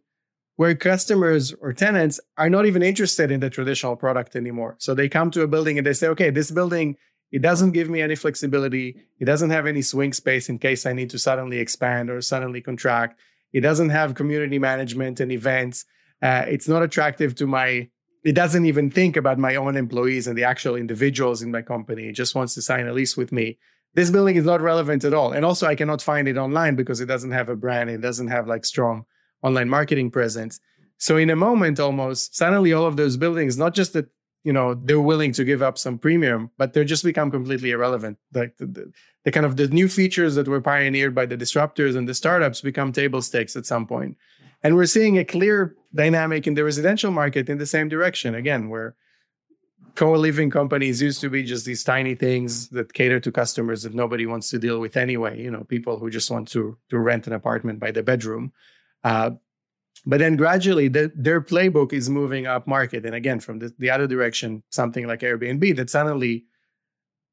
where 0.57 0.75
customers 0.75 1.55
or 1.61 1.73
tenants 1.73 2.21
are 2.37 2.51
not 2.51 2.67
even 2.67 2.83
interested 2.83 3.31
in 3.31 3.41
the 3.41 3.51
traditional 3.51 3.97
product 3.97 4.37
anymore. 4.37 4.77
So 4.79 4.95
they 4.95 5.09
come 5.09 5.31
to 5.31 5.43
a 5.43 5.49
building 5.49 5.79
and 5.79 5.87
they 5.87 5.93
say 5.93 6.09
okay 6.09 6.31
this 6.31 6.51
building 6.51 6.97
it 7.33 7.41
doesn't 7.41 7.73
give 7.73 7.89
me 7.89 8.03
any 8.03 8.15
flexibility. 8.15 8.97
It 9.19 9.25
doesn't 9.25 9.51
have 9.51 9.67
any 9.67 9.81
swing 9.81 10.13
space 10.13 10.51
in 10.51 10.59
case 10.59 10.85
I 10.85 10.93
need 10.93 11.09
to 11.11 11.19
suddenly 11.19 11.59
expand 11.59 12.11
or 12.11 12.21
suddenly 12.21 12.61
contract. 12.61 13.19
It 13.55 13.63
doesn't 13.63 13.89
have 13.89 14.15
community 14.15 14.59
management 14.59 15.19
and 15.19 15.33
events. 15.33 15.87
Uh, 16.21 16.45
it's 16.47 16.69
not 16.69 16.83
attractive 16.83 17.35
to 17.37 17.47
my, 17.47 17.89
it 18.23 18.35
doesn't 18.35 18.67
even 18.67 18.91
think 18.91 19.17
about 19.17 19.39
my 19.39 19.57
own 19.57 19.77
employees 19.77 20.27
and 20.27 20.37
the 20.37 20.45
actual 20.45 20.77
individuals 20.77 21.41
in 21.41 21.51
my 21.51 21.63
company. 21.63 22.05
It 22.07 22.13
just 22.13 22.35
wants 22.35 22.55
to 22.55 22.63
sign 22.63 22.87
a 22.87 22.93
lease 22.93 23.17
with 23.17 23.33
me. 23.33 23.59
This 23.95 24.11
building 24.11 24.37
is 24.37 24.45
not 24.45 24.61
relevant 24.61 25.03
at 25.05 25.15
all. 25.15 25.33
And 25.33 25.45
also, 25.45 25.67
I 25.67 25.75
cannot 25.75 26.03
find 26.03 26.29
it 26.29 26.37
online 26.37 26.77
because 26.77 27.01
it 27.01 27.07
doesn't 27.07 27.33
have 27.33 27.49
a 27.49 27.57
brand. 27.57 27.91
It 27.91 28.01
doesn't 28.01 28.29
have 28.29 28.47
like 28.47 28.65
strong 28.65 29.05
online 29.43 29.69
marketing 29.69 30.11
presence. 30.11 30.61
So, 30.99 31.17
in 31.17 31.31
a 31.31 31.37
moment, 31.37 31.81
almost 31.81 32.37
suddenly, 32.37 32.73
all 32.73 32.87
of 32.87 32.97
those 32.97 33.17
buildings, 33.17 33.59
not 33.59 33.75
just 33.75 33.93
that 33.93 34.07
you 34.45 34.53
know 34.53 34.75
they're 34.75 35.01
willing 35.01 35.33
to 35.33 35.45
give 35.45 35.63
up 35.63 35.79
some 35.79 35.99
premium 35.99 36.51
but 36.59 36.73
they're 36.73 36.85
just 36.85 37.05
become 37.05 37.31
completely 37.31 37.71
irrelevant. 37.71 38.19
Like 38.35 38.57
the, 38.59 38.67
the, 38.67 38.93
the, 39.25 39.31
kind 39.31 39.47
of 39.47 39.57
the 39.57 39.69
new 39.69 39.89
features 39.89 40.35
that 40.35 40.49
were 40.49 40.61
pioneered 40.61 41.15
by 41.15 41.27
the 41.27 41.37
disruptors 41.37 41.97
and 41.97 42.09
the 42.09 42.15
startups 42.15 42.61
become 42.61 42.93
table 42.93 43.23
stakes 43.23 43.57
at 43.57 43.67
some 43.67 43.87
point. 43.87 44.17
And 44.63 44.77
we're 44.77 44.87
seeing 44.87 45.19
a 45.19 45.25
clear 45.25 45.77
dynamic 45.95 46.47
in 46.47 46.55
the 46.55 46.65
residential 46.65 47.11
market 47.11 47.49
in 47.49 47.59
the 47.59 47.67
same 47.67 47.89
direction 47.89 48.35
again 48.35 48.69
where 48.69 48.95
co-living 49.95 50.49
companies 50.49 51.03
used 51.03 51.21
to 51.21 51.29
be 51.29 51.43
just 51.43 51.67
these 51.67 51.85
tiny 51.85 52.15
things 52.15 52.69
that 52.69 52.95
cater 52.95 53.21
to 53.21 53.31
customers 53.31 53.83
that 53.83 53.95
nobody 53.95 54.25
wants 54.25 54.49
to 54.49 54.59
deal 54.59 54.81
with 54.81 54.97
anyway 54.97 55.39
you 55.39 55.51
know 55.51 55.65
people 55.65 55.99
who 55.99 56.09
just 56.09 56.31
want 56.31 56.49
to 56.49 56.77
to 56.89 56.99
rent 56.99 57.27
an 57.27 57.33
apartment 57.33 57.79
by 57.79 57.91
the 57.91 58.03
bedroom. 58.03 58.53
Uh, 59.05 59.31
but 60.05 60.19
then 60.19 60.37
gradually, 60.37 60.89
the, 60.89 61.13
their 61.15 61.41
playbook 61.41 61.93
is 61.93 62.11
moving 62.11 62.47
up 62.47 62.67
market. 62.67 63.05
And 63.07 63.15
again, 63.15 63.41
from 63.41 63.61
the, 63.61 63.73
the 63.79 63.91
other 63.91 64.07
direction, 64.07 64.63
something 64.71 65.07
like 65.07 65.21
Airbnb, 65.21 65.77
that 65.77 65.91
suddenly 65.91 66.47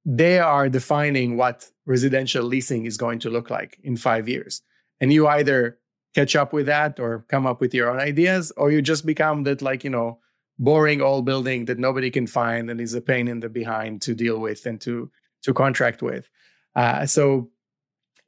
they 0.06 0.40
are 0.40 0.70
defining 0.70 1.36
what 1.36 1.70
residential 1.86 2.44
leasing 2.44 2.86
is 2.86 2.98
going 2.98 3.20
to 3.20 3.30
look 3.30 3.50
like 3.50 3.80
in 3.84 3.98
five 3.98 4.30
years. 4.30 4.62
And 5.02 5.12
you 5.12 5.28
either 5.28 5.80
catch 6.14 6.36
up 6.36 6.54
with 6.54 6.68
that 6.68 7.00
or 7.00 7.26
come 7.28 7.46
up 7.46 7.60
with 7.62 7.74
your 7.74 7.90
own 7.90 8.00
ideas, 8.00 8.52
or 8.58 8.72
you 8.72 8.82
just 8.82 9.06
become 9.06 9.44
that, 9.44 9.62
like, 9.62 9.84
you 9.84 9.90
know, 9.90 10.20
boring 10.60 11.02
old 11.02 11.26
building 11.26 11.66
that 11.66 11.80
nobody 11.80 12.12
can 12.12 12.28
find 12.28 12.70
and 12.70 12.82
is 12.82 12.94
a 12.94 13.02
pain 13.02 13.28
in 13.28 13.40
the 13.40 13.50
behind 13.50 14.02
to 14.02 14.14
deal 14.14 14.40
with 14.40 14.66
and 14.66 14.82
to 14.82 15.10
to 15.42 15.54
contract 15.54 16.02
with. 16.02 16.30
Uh, 16.76 17.06
so 17.06 17.50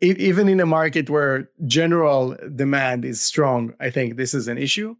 even 0.01 0.49
in 0.49 0.59
a 0.59 0.65
market 0.65 1.09
where 1.09 1.49
general 1.67 2.35
demand 2.55 3.05
is 3.05 3.21
strong, 3.21 3.73
I 3.79 3.91
think 3.91 4.17
this 4.17 4.33
is 4.33 4.47
an 4.47 4.57
issue. 4.57 4.95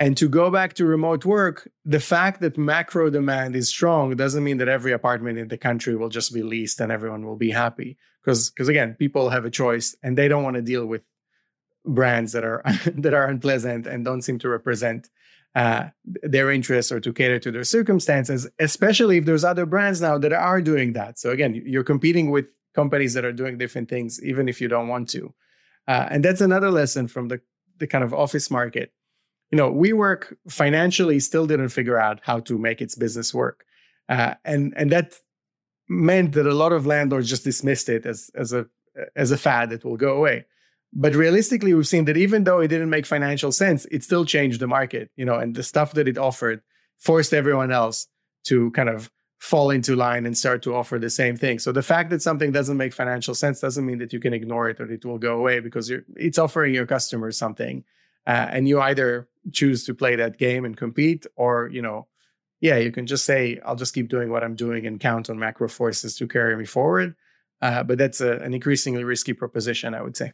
And 0.00 0.16
to 0.16 0.28
go 0.28 0.50
back 0.50 0.74
to 0.74 0.86
remote 0.86 1.24
work, 1.24 1.70
the 1.84 2.00
fact 2.00 2.40
that 2.40 2.58
macro 2.58 3.10
demand 3.10 3.54
is 3.54 3.68
strong 3.68 4.16
doesn't 4.16 4.42
mean 4.42 4.56
that 4.58 4.68
every 4.68 4.92
apartment 4.92 5.38
in 5.38 5.48
the 5.48 5.58
country 5.58 5.94
will 5.94 6.08
just 6.08 6.34
be 6.34 6.42
leased 6.42 6.80
and 6.80 6.90
everyone 6.90 7.24
will 7.24 7.36
be 7.36 7.50
happy. 7.50 7.96
Because 8.20 8.50
because 8.50 8.68
again, 8.68 8.94
people 8.94 9.28
have 9.28 9.44
a 9.44 9.50
choice 9.50 9.94
and 10.02 10.18
they 10.18 10.26
don't 10.26 10.42
want 10.42 10.56
to 10.56 10.62
deal 10.62 10.86
with 10.86 11.06
brands 11.84 12.32
that 12.32 12.44
are 12.44 12.62
that 12.94 13.14
are 13.14 13.26
unpleasant 13.26 13.86
and 13.86 14.04
don't 14.04 14.22
seem 14.22 14.38
to 14.40 14.48
represent 14.48 15.10
uh, 15.54 15.90
their 16.04 16.50
interests 16.50 16.90
or 16.90 16.98
to 16.98 17.12
cater 17.12 17.38
to 17.38 17.52
their 17.52 17.62
circumstances, 17.62 18.48
especially 18.58 19.18
if 19.18 19.24
there's 19.26 19.44
other 19.44 19.66
brands 19.66 20.00
now 20.00 20.18
that 20.18 20.32
are 20.32 20.60
doing 20.60 20.94
that. 20.94 21.18
So 21.18 21.30
again, 21.30 21.54
you're 21.54 21.84
competing 21.84 22.32
with 22.32 22.46
companies 22.74 23.14
that 23.14 23.24
are 23.24 23.32
doing 23.32 23.58
different 23.58 23.88
things, 23.88 24.22
even 24.22 24.48
if 24.48 24.60
you 24.60 24.68
don't 24.68 24.88
want 24.88 25.08
to. 25.10 25.32
Uh, 25.86 26.08
and 26.10 26.24
that's 26.24 26.40
another 26.40 26.70
lesson 26.70 27.08
from 27.08 27.28
the, 27.28 27.40
the 27.78 27.86
kind 27.86 28.04
of 28.04 28.14
office 28.14 28.50
market. 28.50 28.92
You 29.50 29.58
know, 29.58 29.72
WeWork 29.72 30.34
financially 30.48 31.20
still 31.20 31.46
didn't 31.46 31.68
figure 31.68 31.98
out 31.98 32.20
how 32.22 32.40
to 32.40 32.58
make 32.58 32.80
its 32.80 32.94
business 32.94 33.32
work. 33.32 33.64
Uh, 34.08 34.34
and 34.44 34.74
and 34.76 34.90
that 34.90 35.14
meant 35.88 36.32
that 36.32 36.46
a 36.46 36.54
lot 36.54 36.72
of 36.72 36.86
landlords 36.86 37.28
just 37.28 37.44
dismissed 37.44 37.88
it 37.88 38.06
as 38.06 38.30
as 38.34 38.52
a 38.52 38.66
as 39.16 39.30
a 39.30 39.38
fad 39.38 39.70
that 39.70 39.84
will 39.84 39.96
go 39.96 40.16
away. 40.16 40.44
But 40.92 41.14
realistically, 41.14 41.74
we've 41.74 41.88
seen 41.88 42.04
that 42.04 42.16
even 42.16 42.44
though 42.44 42.60
it 42.60 42.68
didn't 42.68 42.90
make 42.90 43.06
financial 43.06 43.50
sense, 43.50 43.84
it 43.86 44.04
still 44.04 44.24
changed 44.24 44.60
the 44.60 44.66
market, 44.66 45.10
you 45.16 45.24
know, 45.24 45.34
and 45.34 45.54
the 45.54 45.62
stuff 45.62 45.92
that 45.94 46.06
it 46.06 46.18
offered 46.18 46.62
forced 46.98 47.34
everyone 47.34 47.72
else 47.72 48.06
to 48.44 48.70
kind 48.72 48.88
of 48.88 49.10
fall 49.44 49.68
into 49.68 49.94
line 49.94 50.24
and 50.24 50.38
start 50.38 50.62
to 50.62 50.74
offer 50.74 50.98
the 50.98 51.10
same 51.10 51.36
thing. 51.36 51.58
So 51.58 51.70
the 51.70 51.82
fact 51.82 52.08
that 52.08 52.22
something 52.22 52.50
doesn't 52.50 52.78
make 52.78 52.94
financial 52.94 53.34
sense 53.34 53.60
doesn't 53.60 53.84
mean 53.84 53.98
that 53.98 54.10
you 54.10 54.18
can 54.18 54.32
ignore 54.32 54.70
it 54.70 54.80
or 54.80 54.90
it 54.90 55.04
will 55.04 55.18
go 55.18 55.36
away 55.36 55.60
because 55.60 55.92
it's 56.16 56.38
offering 56.38 56.72
your 56.72 56.86
customers 56.86 57.36
something, 57.36 57.84
uh, 58.26 58.46
and 58.54 58.66
you 58.66 58.80
either 58.80 59.28
choose 59.52 59.84
to 59.84 59.92
play 59.94 60.16
that 60.16 60.38
game 60.38 60.64
and 60.64 60.78
compete, 60.78 61.26
or 61.36 61.68
you 61.70 61.82
know, 61.82 62.06
yeah, 62.62 62.78
you 62.78 62.90
can 62.90 63.06
just 63.06 63.26
say 63.26 63.60
I'll 63.66 63.76
just 63.76 63.92
keep 63.92 64.08
doing 64.08 64.30
what 64.30 64.42
I'm 64.42 64.54
doing 64.54 64.86
and 64.86 64.98
count 64.98 65.28
on 65.28 65.38
macro 65.38 65.68
forces 65.68 66.16
to 66.16 66.26
carry 66.26 66.56
me 66.56 66.64
forward. 66.64 67.14
Uh, 67.60 67.82
but 67.82 67.98
that's 67.98 68.22
a, 68.22 68.38
an 68.38 68.54
increasingly 68.54 69.04
risky 69.04 69.34
proposition, 69.34 69.92
I 69.94 70.00
would 70.00 70.16
say. 70.16 70.32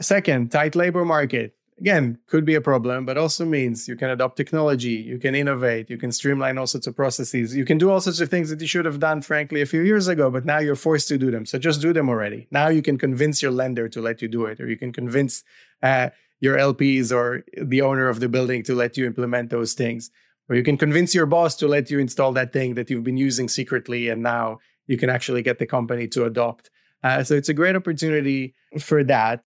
Second, 0.00 0.50
tight 0.50 0.74
labor 0.74 1.04
market 1.04 1.54
again 1.80 2.18
could 2.26 2.44
be 2.44 2.54
a 2.54 2.60
problem 2.60 3.06
but 3.06 3.16
also 3.16 3.44
means 3.44 3.88
you 3.88 3.96
can 3.96 4.10
adopt 4.10 4.36
technology 4.36 4.96
you 5.12 5.18
can 5.18 5.34
innovate 5.34 5.88
you 5.88 5.96
can 5.96 6.12
streamline 6.12 6.58
all 6.58 6.66
sorts 6.66 6.86
of 6.86 6.94
processes. 6.94 7.56
You 7.56 7.64
can 7.64 7.78
do 7.78 7.90
all 7.90 8.00
sorts 8.00 8.20
of 8.20 8.28
things 8.28 8.50
that 8.50 8.60
you 8.60 8.66
should 8.66 8.84
have 8.84 9.00
done 9.00 9.22
frankly 9.22 9.60
a 9.62 9.66
few 9.66 9.80
years 9.80 10.06
ago 10.06 10.30
but 10.30 10.44
now 10.44 10.58
you're 10.58 10.76
forced 10.76 11.08
to 11.08 11.18
do 11.18 11.30
them. 11.30 11.46
So 11.46 11.58
just 11.58 11.80
do 11.80 11.92
them 11.92 12.08
already. 12.08 12.46
Now 12.50 12.68
you 12.68 12.82
can 12.82 12.98
convince 12.98 13.42
your 13.42 13.50
lender 13.50 13.88
to 13.88 14.00
let 14.00 14.20
you 14.22 14.28
do 14.28 14.44
it 14.44 14.60
or 14.60 14.68
you 14.68 14.76
can 14.76 14.92
convince 14.92 15.42
uh, 15.82 16.10
your 16.40 16.56
lps 16.56 17.12
or 17.12 17.44
the 17.56 17.82
owner 17.82 18.08
of 18.08 18.20
the 18.20 18.28
building 18.28 18.62
to 18.64 18.74
let 18.74 18.96
you 18.96 19.06
implement 19.06 19.50
those 19.50 19.72
things. 19.72 20.10
Or 20.48 20.56
you 20.56 20.62
can 20.62 20.76
convince 20.76 21.14
your 21.14 21.26
boss 21.26 21.54
to 21.56 21.68
let 21.68 21.90
you 21.90 21.98
install 21.98 22.32
that 22.32 22.52
thing 22.52 22.74
that 22.74 22.90
you've 22.90 23.04
been 23.04 23.16
using 23.16 23.48
secretly 23.48 24.08
and 24.08 24.22
now 24.22 24.58
you 24.86 24.98
can 24.98 25.08
actually 25.08 25.42
get 25.42 25.58
the 25.58 25.66
company 25.66 26.08
to 26.08 26.24
adopt. 26.24 26.70
Uh, 27.02 27.22
so 27.22 27.34
it's 27.34 27.48
a 27.48 27.54
great 27.54 27.76
opportunity 27.76 28.54
for 28.78 29.02
that 29.04 29.44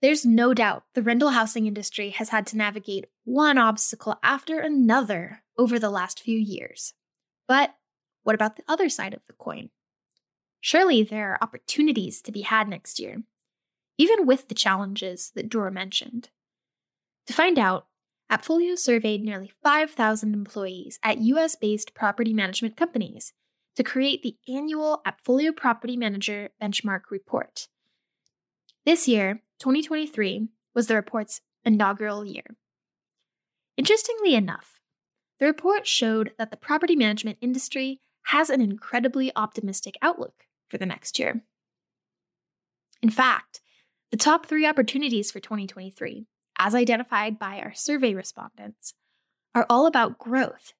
there's 0.00 0.24
no 0.24 0.54
doubt 0.54 0.84
the 0.94 1.02
rental 1.02 1.30
housing 1.30 1.66
industry 1.66 2.10
has 2.10 2.28
had 2.28 2.46
to 2.48 2.56
navigate 2.56 3.06
one 3.24 3.58
obstacle 3.58 4.18
after 4.22 4.60
another 4.60 5.42
over 5.56 5.78
the 5.78 5.90
last 5.90 6.20
few 6.20 6.38
years. 6.38 6.94
But 7.48 7.74
what 8.22 8.34
about 8.34 8.56
the 8.56 8.64
other 8.68 8.88
side 8.88 9.14
of 9.14 9.20
the 9.26 9.32
coin? 9.32 9.70
Surely 10.60 11.02
there 11.02 11.32
are 11.32 11.38
opportunities 11.40 12.20
to 12.22 12.32
be 12.32 12.42
had 12.42 12.68
next 12.68 13.00
year, 13.00 13.22
even 13.96 14.26
with 14.26 14.48
the 14.48 14.54
challenges 14.54 15.32
that 15.34 15.48
Dror 15.48 15.70
mentioned. 15.70 16.30
To 17.26 17.32
find 17.32 17.58
out, 17.58 17.86
Appfolio 18.30 18.78
surveyed 18.78 19.22
nearly 19.22 19.52
5,000 19.62 20.34
employees 20.34 20.98
at 21.02 21.18
US 21.18 21.56
based 21.56 21.94
property 21.94 22.34
management 22.34 22.76
companies 22.76 23.32
to 23.76 23.82
create 23.82 24.22
the 24.22 24.36
annual 24.52 25.00
Appfolio 25.06 25.54
Property 25.56 25.96
Manager 25.96 26.50
Benchmark 26.60 27.10
Report. 27.10 27.68
This 28.84 29.08
year, 29.08 29.42
2023 29.58 30.48
was 30.74 30.86
the 30.86 30.94
report's 30.94 31.40
inaugural 31.64 32.24
year. 32.24 32.44
Interestingly 33.76 34.34
enough, 34.34 34.80
the 35.38 35.46
report 35.46 35.86
showed 35.86 36.32
that 36.38 36.50
the 36.50 36.56
property 36.56 36.96
management 36.96 37.38
industry 37.40 38.00
has 38.26 38.50
an 38.50 38.60
incredibly 38.60 39.32
optimistic 39.36 39.96
outlook 40.02 40.44
for 40.68 40.78
the 40.78 40.86
next 40.86 41.18
year. 41.18 41.42
In 43.02 43.10
fact, 43.10 43.60
the 44.10 44.16
top 44.16 44.46
three 44.46 44.66
opportunities 44.66 45.30
for 45.30 45.40
2023, 45.40 46.26
as 46.58 46.74
identified 46.74 47.38
by 47.38 47.60
our 47.60 47.72
survey 47.72 48.14
respondents, 48.14 48.94
are 49.54 49.66
all 49.70 49.86
about 49.86 50.18
growth. 50.18 50.72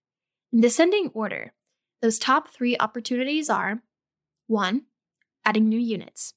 In 0.53 0.61
descending 0.61 1.11
order, 1.15 1.53
those 2.03 2.19
top 2.19 2.49
three 2.49 2.77
opportunities 2.79 3.49
are 3.51 3.83
1. 4.47 4.83
Adding 5.45 5.69
new 5.69 5.79
units. 5.79 6.35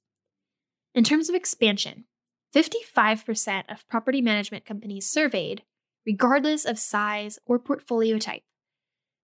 In 0.93 1.03
terms 1.03 1.29
of 1.29 1.35
expansion, 1.35 2.05
55% 2.53 3.71
of 3.71 3.87
property 3.87 4.21
management 4.21 4.65
companies 4.65 5.09
surveyed, 5.09 5.63
regardless 6.05 6.65
of 6.65 6.77
size 6.77 7.39
or 7.45 7.59
portfolio 7.59 8.17
type, 8.17 8.43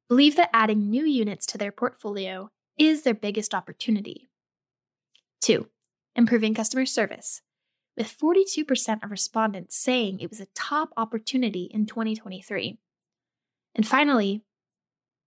believe 0.07 0.35
that 0.37 0.49
adding 0.53 0.89
new 0.89 1.05
units 1.05 1.45
to 1.47 1.57
their 1.57 1.71
portfolio 1.71 2.49
is 2.77 3.01
their 3.01 3.13
biggest 3.13 3.53
opportunity. 3.53 4.27
2. 5.41 5.67
Improving 6.15 6.53
customer 6.53 6.85
service, 6.85 7.41
with 7.97 8.17
42% 8.17 9.03
of 9.03 9.11
respondents 9.11 9.75
saying 9.75 10.19
it 10.19 10.29
was 10.29 10.39
a 10.39 10.47
top 10.55 10.89
opportunity 10.95 11.69
in 11.71 11.85
2023. 11.85 12.77
And 13.75 13.87
finally, 13.87 14.43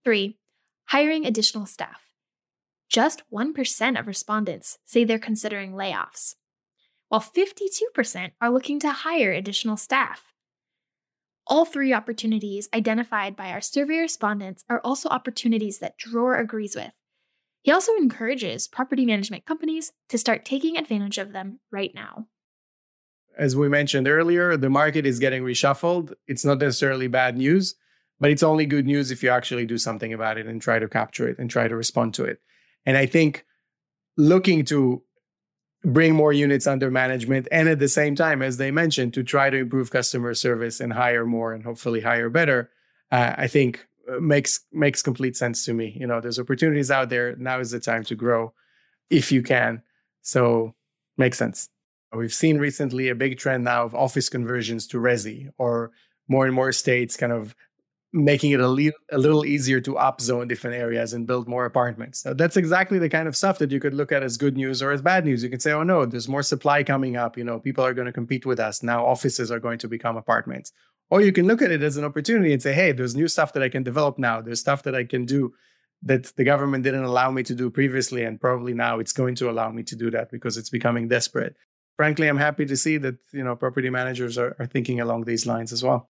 3. 0.05 0.37
Hiring 0.87 1.27
additional 1.27 1.67
staff. 1.67 2.01
Just 2.89 3.23
1% 3.33 4.01
of 4.01 4.07
respondents 4.07 4.79
say 4.85 5.05
they're 5.05 5.19
considering 5.19 5.73
layoffs 5.73 6.35
while 7.11 7.21
52% 7.21 8.31
are 8.41 8.51
looking 8.51 8.79
to 8.81 8.91
hire 8.91 9.33
additional 9.33 9.77
staff. 9.77 10.33
All 11.45 11.65
three 11.65 11.93
opportunities 11.93 12.69
identified 12.73 13.35
by 13.35 13.51
our 13.51 13.61
survey 13.61 13.99
respondents 13.99 14.65
are 14.71 14.81
also 14.85 15.09
opportunities 15.09 15.81
that 15.81 15.99
Dror 15.99 16.37
agrees 16.37 16.77
with. 16.77 16.93
He 17.63 17.73
also 17.73 17.97
encourages 17.97 18.69
property 18.69 19.05
management 19.05 19.45
companies 19.45 19.93
to 20.09 20.19
start 20.19 20.45
taking 20.45 20.79
advantage 20.79 21.19
of 21.19 21.33
them 21.33 21.59
right 21.73 21.91
now. 21.93 22.29
As 23.37 23.57
we 23.57 23.69
mentioned 23.69 24.07
earlier, 24.07 24.57
the 24.57 24.71
market 24.71 25.05
is 25.05 25.19
getting 25.19 25.43
reshuffled. 25.43 26.15
It's 26.29 26.45
not 26.45 26.59
necessarily 26.59 27.09
bad 27.09 27.37
news, 27.37 27.75
but 28.21 28.31
it's 28.31 28.45
only 28.45 28.67
good 28.67 28.87
news 28.87 29.11
if 29.11 29.25
you 29.25 29.31
actually 29.31 29.67
do 29.67 29.79
something 29.79 30.13
about 30.13 30.39
it 30.39 30.47
and 30.47 30.63
try 30.63 30.79
to 30.79 30.89
capture 30.89 31.29
it 31.29 31.41
and 31.41 31.51
try 31.51 31.67
to 31.67 31.75
respond 31.75 32.15
to 32.15 32.25
it. 32.25 32.41
And 32.87 32.97
I 32.97 33.07
think 33.07 33.45
looking 34.17 34.65
to 34.67 35.03
bring 35.85 36.15
more 36.15 36.33
units 36.33 36.67
under 36.67 36.91
management 36.91 37.49
and 37.51 37.69
at 37.69 37.79
the 37.79 37.89
same 37.89 38.15
time 38.15 38.43
as 38.43 38.59
they 38.59 38.71
mentioned 38.71 39.15
to 39.15 39.23
try 39.23 39.49
to 39.49 39.57
improve 39.57 39.91
customer 39.91 40.35
service 40.35 40.79
and 40.79 40.93
hire 40.93 41.25
more 41.25 41.55
and 41.55 41.65
hopefully 41.65 42.01
hire 42.01 42.29
better 42.29 42.71
uh, 43.11 43.35
i 43.39 43.47
think 43.47 43.87
uh, 44.11 44.19
makes 44.21 44.61
makes 44.73 45.03
complete 45.03 45.37
sense 45.37 45.65
to 45.65 45.75
me. 45.75 45.97
You 45.99 46.07
know 46.07 46.21
there's 46.21 46.39
opportunities 46.39 46.91
out 46.91 47.11
there. 47.11 47.37
Now 47.37 47.61
is 47.61 47.71
the 47.71 47.81
time 47.81 48.05
to 48.05 48.15
grow 48.15 48.53
if 49.11 49.31
you 49.31 49.43
can. 49.43 49.83
So 50.23 50.75
makes 51.17 51.39
sense. 51.39 51.69
We've 52.13 52.35
seen 52.35 52.59
recently 52.59 53.09
a 53.09 53.15
big 53.15 53.39
trend 53.39 53.65
now 53.65 53.85
of 53.85 53.95
office 53.95 54.29
conversions 54.29 54.87
to 54.89 54.99
resi 54.99 55.51
or 55.59 55.93
more 56.29 56.47
and 56.47 56.55
more 56.55 56.73
states 56.73 57.17
kind 57.17 57.33
of 57.33 57.55
making 58.13 58.51
it 58.51 58.61
a, 58.61 58.69
le- 58.69 58.93
a 59.13 59.19
little 59.19 59.45
easier 59.45 59.81
to 59.81 59.95
upzone 59.95 60.49
different 60.49 60.77
areas 60.77 61.13
and 61.13 61.27
build 61.27 61.47
more 61.47 61.65
apartments. 61.65 62.21
So 62.21 62.35
that's 62.35 62.57
exactly 62.57 62.99
the 62.99 63.09
kind 63.09 63.29
of 63.29 63.37
stuff 63.37 63.59
that 63.59 63.71
you 63.71 63.79
could 63.79 63.95
look 63.95 64.11
at 64.11 64.23
as 64.23 64.37
good 64.37 64.57
news 64.57 64.83
or 64.83 64.91
as 64.91 65.01
bad 65.01 65.25
news. 65.25 65.45
You 65.45 65.49
could 65.49 65.63
say, 65.63 65.73
oh 65.73 65.85
no, 65.85 66.05
there's 66.05 66.29
more 66.29 66.43
supply 66.43 66.83
coming 66.83 67.17
up. 67.17 67.39
You 67.39 67.45
know, 67.45 67.61
people 67.61 67.85
are 67.85 67.95
going 67.95 68.07
to 68.07 68.13
compete 68.13 68.45
with 68.45 68.59
us. 68.59 68.83
Now 68.83 69.07
offices 69.07 69.51
are 69.53 69.61
going 69.61 69.79
to 69.79 69.89
become 69.89 70.17
apartments. 70.17 70.73
Or 71.09 71.21
you 71.21 71.33
can 71.33 71.47
look 71.47 71.63
at 71.63 71.71
it 71.71 71.83
as 71.83 71.97
an 71.97 72.05
opportunity 72.05 72.53
and 72.53 72.63
say, 72.63 72.73
hey, 72.73 72.93
there's 72.93 73.17
new 73.17 73.29
stuff 73.29 73.53
that 73.53 73.63
I 73.63 73.69
can 73.69 73.83
develop 73.83 74.19
now. 74.19 74.41
There's 74.41 74.61
stuff 74.61 74.83
that 74.85 74.95
I 74.95 75.05
can 75.05 75.25
do 75.25 75.53
that 76.03 76.35
the 76.37 76.45
government 76.45 76.83
didn't 76.85 77.05
allow 77.05 77.31
me 77.31 77.43
to 77.45 77.55
do 77.55 77.71
previously. 77.71 78.25
And 78.25 78.41
probably 78.41 78.75
now 78.75 78.99
it's 78.99 79.13
going 79.13 79.35
to 79.37 79.51
allow 79.51 79.71
me 79.71 79.83
to 79.85 79.97
do 79.97 80.11
that 80.13 80.31
because 80.31 80.57
it's 80.57 80.71
becoming 80.71 81.09
desperate. 81.09 81.57
Frankly, 81.97 82.29
I'm 82.29 82.39
happy 82.39 82.65
to 82.67 82.77
see 82.77 82.97
that, 82.99 83.17
you 83.33 83.45
know, 83.45 83.55
property 83.55 83.91
managers 83.91 84.39
are, 84.39 84.57
are 84.59 84.67
thinking 84.67 85.01
along 85.01 85.25
these 85.25 85.47
lines 85.47 85.73
as 85.73 85.83
well. 85.85 86.09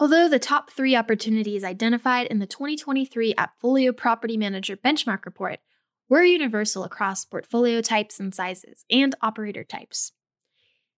Although 0.00 0.30
the 0.30 0.38
top 0.38 0.70
three 0.70 0.96
opportunities 0.96 1.62
identified 1.62 2.28
in 2.28 2.38
the 2.38 2.46
2023 2.46 3.34
Appfolio 3.34 3.94
Property 3.94 4.38
Manager 4.38 4.74
Benchmark 4.74 5.26
Report 5.26 5.60
were 6.08 6.22
universal 6.22 6.84
across 6.84 7.26
portfolio 7.26 7.82
types 7.82 8.18
and 8.18 8.34
sizes 8.34 8.86
and 8.90 9.14
operator 9.20 9.62
types. 9.62 10.12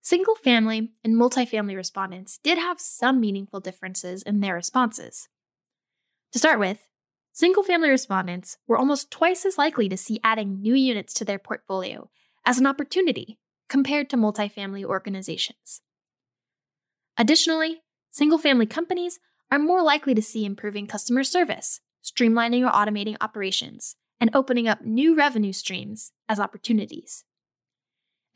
Single 0.03 0.37
family 0.37 0.93
and 1.03 1.17
multifamily 1.17 1.75
respondents 1.75 2.39
did 2.45 2.59
have 2.59 2.81
some 2.81 3.21
meaningful 3.21 3.59
differences 3.59 4.23
in 4.23 4.39
their 4.39 4.55
responses. 4.55 5.29
To 6.31 6.39
start 6.39 6.61
with, 6.61 6.87
single 7.33 7.65
family 7.65 7.91
respondents 7.91 8.59
were 8.69 8.79
almost 8.79 9.11
twice 9.11 9.45
as 9.45 9.59
likely 9.59 9.89
to 9.89 9.97
see 9.97 10.21
adding 10.23 10.61
new 10.61 10.75
units 10.75 11.13
to 11.15 11.25
their 11.25 11.41
portfolio 11.41 12.09
as 12.47 12.59
an 12.59 12.69
opportunity 12.69 13.41
compared 13.69 14.09
to 14.11 14.17
multifamily 14.17 14.85
organizations. 14.85 15.83
Additionally, 17.19 17.83
single 18.13 18.39
family 18.39 18.67
companies 18.67 19.19
are 19.51 19.59
more 19.59 19.83
likely 19.83 20.15
to 20.15 20.23
see 20.23 20.45
improving 20.45 20.87
customer 20.87 21.25
service, 21.25 21.81
streamlining 22.05 22.65
or 22.65 22.71
automating 22.71 23.17
operations, 23.21 23.97
and 24.21 24.31
opening 24.35 24.69
up 24.69 24.85
new 24.85 25.17
revenue 25.17 25.53
streams 25.53 26.13
as 26.29 26.39
opportunities. 26.39 27.25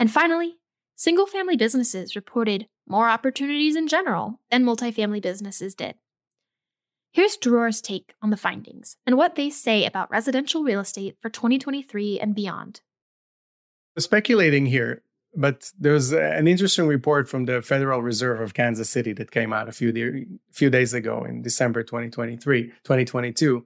And 0.01 0.11
finally, 0.11 0.57
single 0.97 1.27
family 1.27 1.57
businesses 1.57 2.17
reported 2.17 2.67
more 2.89 3.09
opportunities 3.09 3.77
in 3.77 3.87
general 3.87 4.41
than 4.51 4.65
multifamily 4.65 5.23
businesses 5.23 5.75
did. 5.75 5.95
Here's 7.13 7.37
Dror's 7.37 7.81
take 7.81 8.13
on 8.21 8.31
the 8.31 8.37
findings 8.37 8.97
and 9.07 9.17
what 9.17 9.37
they 9.37 9.49
say 9.49 9.87
about 9.87 10.11
residential 10.11 10.63
real 10.63 10.81
estate 10.81 11.17
for 11.21 11.31
2023 11.31 12.21
and 12.21 12.35
beyond. 12.35 12.81
Speculating 13.99 14.67
here, 14.67 15.03
but 15.37 15.71
there's 15.79 16.13
an 16.13 16.49
interesting 16.49 16.87
report 16.87 17.29
from 17.29 17.45
the 17.45 17.61
Federal 17.63 18.03
Reserve 18.03 18.41
of 18.41 18.55
Kansas 18.55 18.89
City 18.89 19.13
that 19.15 19.31
came 19.31 19.53
out 19.53 19.69
a 19.69 19.73
few, 19.73 19.93
de- 19.93 20.27
few 20.51 20.71
days 20.71 20.95
ago 20.95 21.25
in 21.25 21.43
December 21.43 21.83
2023, 21.83 22.69
2022. 22.85 23.65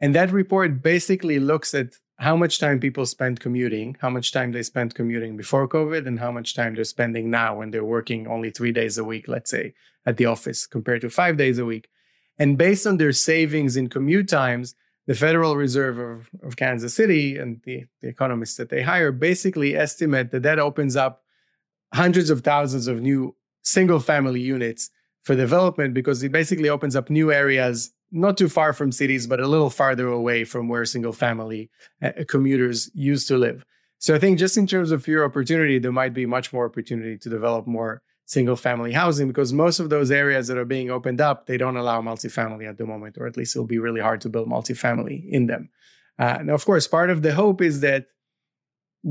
And 0.00 0.14
that 0.14 0.30
report 0.30 0.82
basically 0.82 1.38
looks 1.38 1.74
at 1.74 1.94
how 2.18 2.36
much 2.36 2.58
time 2.58 2.80
people 2.80 3.06
spend 3.06 3.40
commuting, 3.40 3.96
how 4.00 4.10
much 4.10 4.32
time 4.32 4.52
they 4.52 4.62
spent 4.62 4.94
commuting 4.94 5.36
before 5.36 5.68
COVID, 5.68 6.06
and 6.06 6.18
how 6.18 6.30
much 6.30 6.54
time 6.54 6.74
they're 6.74 6.84
spending 6.84 7.30
now 7.30 7.56
when 7.56 7.70
they're 7.70 7.84
working 7.84 8.26
only 8.26 8.50
three 8.50 8.72
days 8.72 8.98
a 8.98 9.04
week, 9.04 9.26
let's 9.26 9.50
say, 9.50 9.74
at 10.04 10.16
the 10.16 10.26
office 10.26 10.66
compared 10.66 11.00
to 11.00 11.10
five 11.10 11.36
days 11.36 11.58
a 11.58 11.64
week. 11.64 11.88
And 12.38 12.58
based 12.58 12.86
on 12.86 12.98
their 12.98 13.12
savings 13.12 13.76
in 13.76 13.88
commute 13.88 14.28
times, 14.28 14.74
the 15.06 15.14
Federal 15.14 15.56
Reserve 15.56 15.98
of, 15.98 16.28
of 16.42 16.56
Kansas 16.56 16.94
City 16.94 17.36
and 17.36 17.60
the, 17.64 17.84
the 18.02 18.08
economists 18.08 18.56
that 18.56 18.70
they 18.70 18.82
hire 18.82 19.12
basically 19.12 19.76
estimate 19.76 20.30
that 20.32 20.42
that 20.42 20.58
opens 20.58 20.96
up 20.96 21.22
hundreds 21.94 22.30
of 22.30 22.40
thousands 22.40 22.88
of 22.88 23.00
new 23.00 23.34
single 23.62 24.00
family 24.00 24.40
units 24.40 24.90
for 25.22 25.34
development 25.34 25.94
because 25.94 26.22
it 26.22 26.32
basically 26.32 26.68
opens 26.68 26.96
up 26.96 27.10
new 27.10 27.32
areas 27.32 27.92
not 28.12 28.36
too 28.36 28.48
far 28.48 28.72
from 28.72 28.92
cities 28.92 29.26
but 29.26 29.40
a 29.40 29.48
little 29.48 29.70
farther 29.70 30.06
away 30.06 30.44
from 30.44 30.68
where 30.68 30.84
single 30.84 31.12
family 31.12 31.70
uh, 32.02 32.12
commuters 32.28 32.90
used 32.94 33.26
to 33.28 33.36
live. 33.36 33.64
So 33.98 34.14
i 34.14 34.18
think 34.18 34.38
just 34.38 34.56
in 34.56 34.66
terms 34.66 34.90
of 34.90 35.04
pure 35.04 35.24
opportunity 35.24 35.78
there 35.78 35.92
might 35.92 36.14
be 36.14 36.26
much 36.26 36.52
more 36.52 36.66
opportunity 36.66 37.16
to 37.18 37.28
develop 37.28 37.66
more 37.66 38.02
single 38.26 38.56
family 38.56 38.92
housing 38.92 39.28
because 39.28 39.52
most 39.52 39.78
of 39.78 39.88
those 39.88 40.10
areas 40.10 40.48
that 40.48 40.58
are 40.58 40.64
being 40.64 40.90
opened 40.90 41.20
up 41.20 41.46
they 41.46 41.56
don't 41.56 41.76
allow 41.76 42.02
multifamily 42.02 42.68
at 42.68 42.76
the 42.76 42.84
moment 42.84 43.16
or 43.18 43.26
at 43.26 43.36
least 43.36 43.54
it'll 43.54 43.66
be 43.66 43.78
really 43.78 44.00
hard 44.00 44.20
to 44.20 44.28
build 44.28 44.48
multifamily 44.48 45.24
in 45.30 45.46
them. 45.46 45.70
Uh, 46.18 46.38
now 46.42 46.52
of 46.52 46.64
course 46.64 46.88
part 46.88 47.08
of 47.08 47.22
the 47.22 47.32
hope 47.32 47.62
is 47.62 47.80
that 47.80 48.06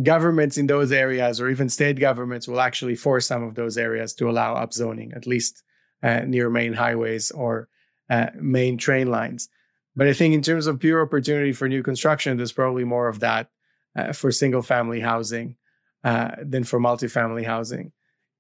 governments 0.04 0.58
in 0.58 0.67
those 0.67 0.91
areas 0.91 1.39
or 1.39 1.49
even 1.49 1.69
state 1.69 1.97
governments 1.97 2.45
will 2.45 2.60
actually 2.60 2.95
force 2.95 3.25
some 3.25 3.41
of 3.41 3.56
those 3.56 3.78
areas 3.78 4.13
to 4.13 4.30
allow 4.30 4.56
upzoning 4.56 5.15
at 5.15 5.25
least 5.25 5.63
uh, 6.04 6.19
near 6.19 6.49
main 6.49 6.73
highways 6.73 7.32
or 7.32 7.69
uh, 8.10 8.28
main 8.36 8.78
train 8.78 9.10
lines. 9.10 9.47
But 9.95 10.08
i 10.08 10.13
think 10.13 10.34
in 10.34 10.41
terms 10.41 10.67
of 10.67 10.82
pure 10.82 11.01
opportunity 11.01 11.54
for 11.54 11.69
new 11.69 11.84
construction 11.84 12.36
there's 12.36 12.51
probably 12.51 12.84
more 12.84 13.08
of 13.08 13.21
that 13.21 13.49
uh, 13.95 14.12
for 14.12 14.30
single 14.30 14.62
family 14.62 14.99
housing 14.99 15.56
uh, 16.04 16.32
than 16.43 16.65
for 16.65 16.82
multifamily 16.82 17.45
housing 17.45 17.93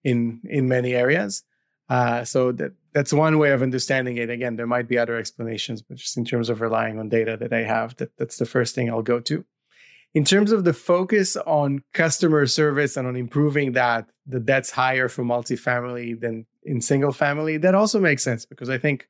in 0.05 0.39
in 0.45 0.69
many 0.69 0.93
areas. 0.93 1.43
Uh, 1.89 2.23
so 2.23 2.51
that 2.53 2.71
that's 2.93 3.11
one 3.11 3.37
way 3.37 3.51
of 3.51 3.61
understanding 3.61 4.17
it. 4.17 4.29
Again, 4.29 4.55
there 4.55 4.67
might 4.67 4.87
be 4.87 4.97
other 4.97 5.17
explanations, 5.17 5.81
but 5.81 5.97
just 5.97 6.15
in 6.15 6.23
terms 6.23 6.49
of 6.49 6.61
relying 6.61 6.97
on 6.97 7.09
data 7.09 7.35
that 7.37 7.51
I 7.51 7.63
have, 7.63 7.97
that, 7.97 8.15
that's 8.17 8.37
the 8.37 8.45
first 8.45 8.73
thing 8.73 8.89
I'll 8.89 9.01
go 9.01 9.19
to. 9.19 9.43
In 10.13 10.23
terms 10.23 10.53
of 10.53 10.63
the 10.63 10.71
focus 10.71 11.35
on 11.35 11.83
customer 11.91 12.45
service 12.45 12.95
and 12.95 13.05
on 13.05 13.17
improving 13.17 13.73
that, 13.73 14.09
that 14.27 14.45
that's 14.45 14.71
higher 14.71 15.09
for 15.09 15.23
multifamily 15.25 16.17
than 16.17 16.45
in 16.63 16.79
single 16.79 17.11
family. 17.11 17.57
That 17.57 17.75
also 17.75 17.99
makes 17.99 18.23
sense 18.23 18.45
because 18.45 18.69
I 18.69 18.77
think 18.77 19.07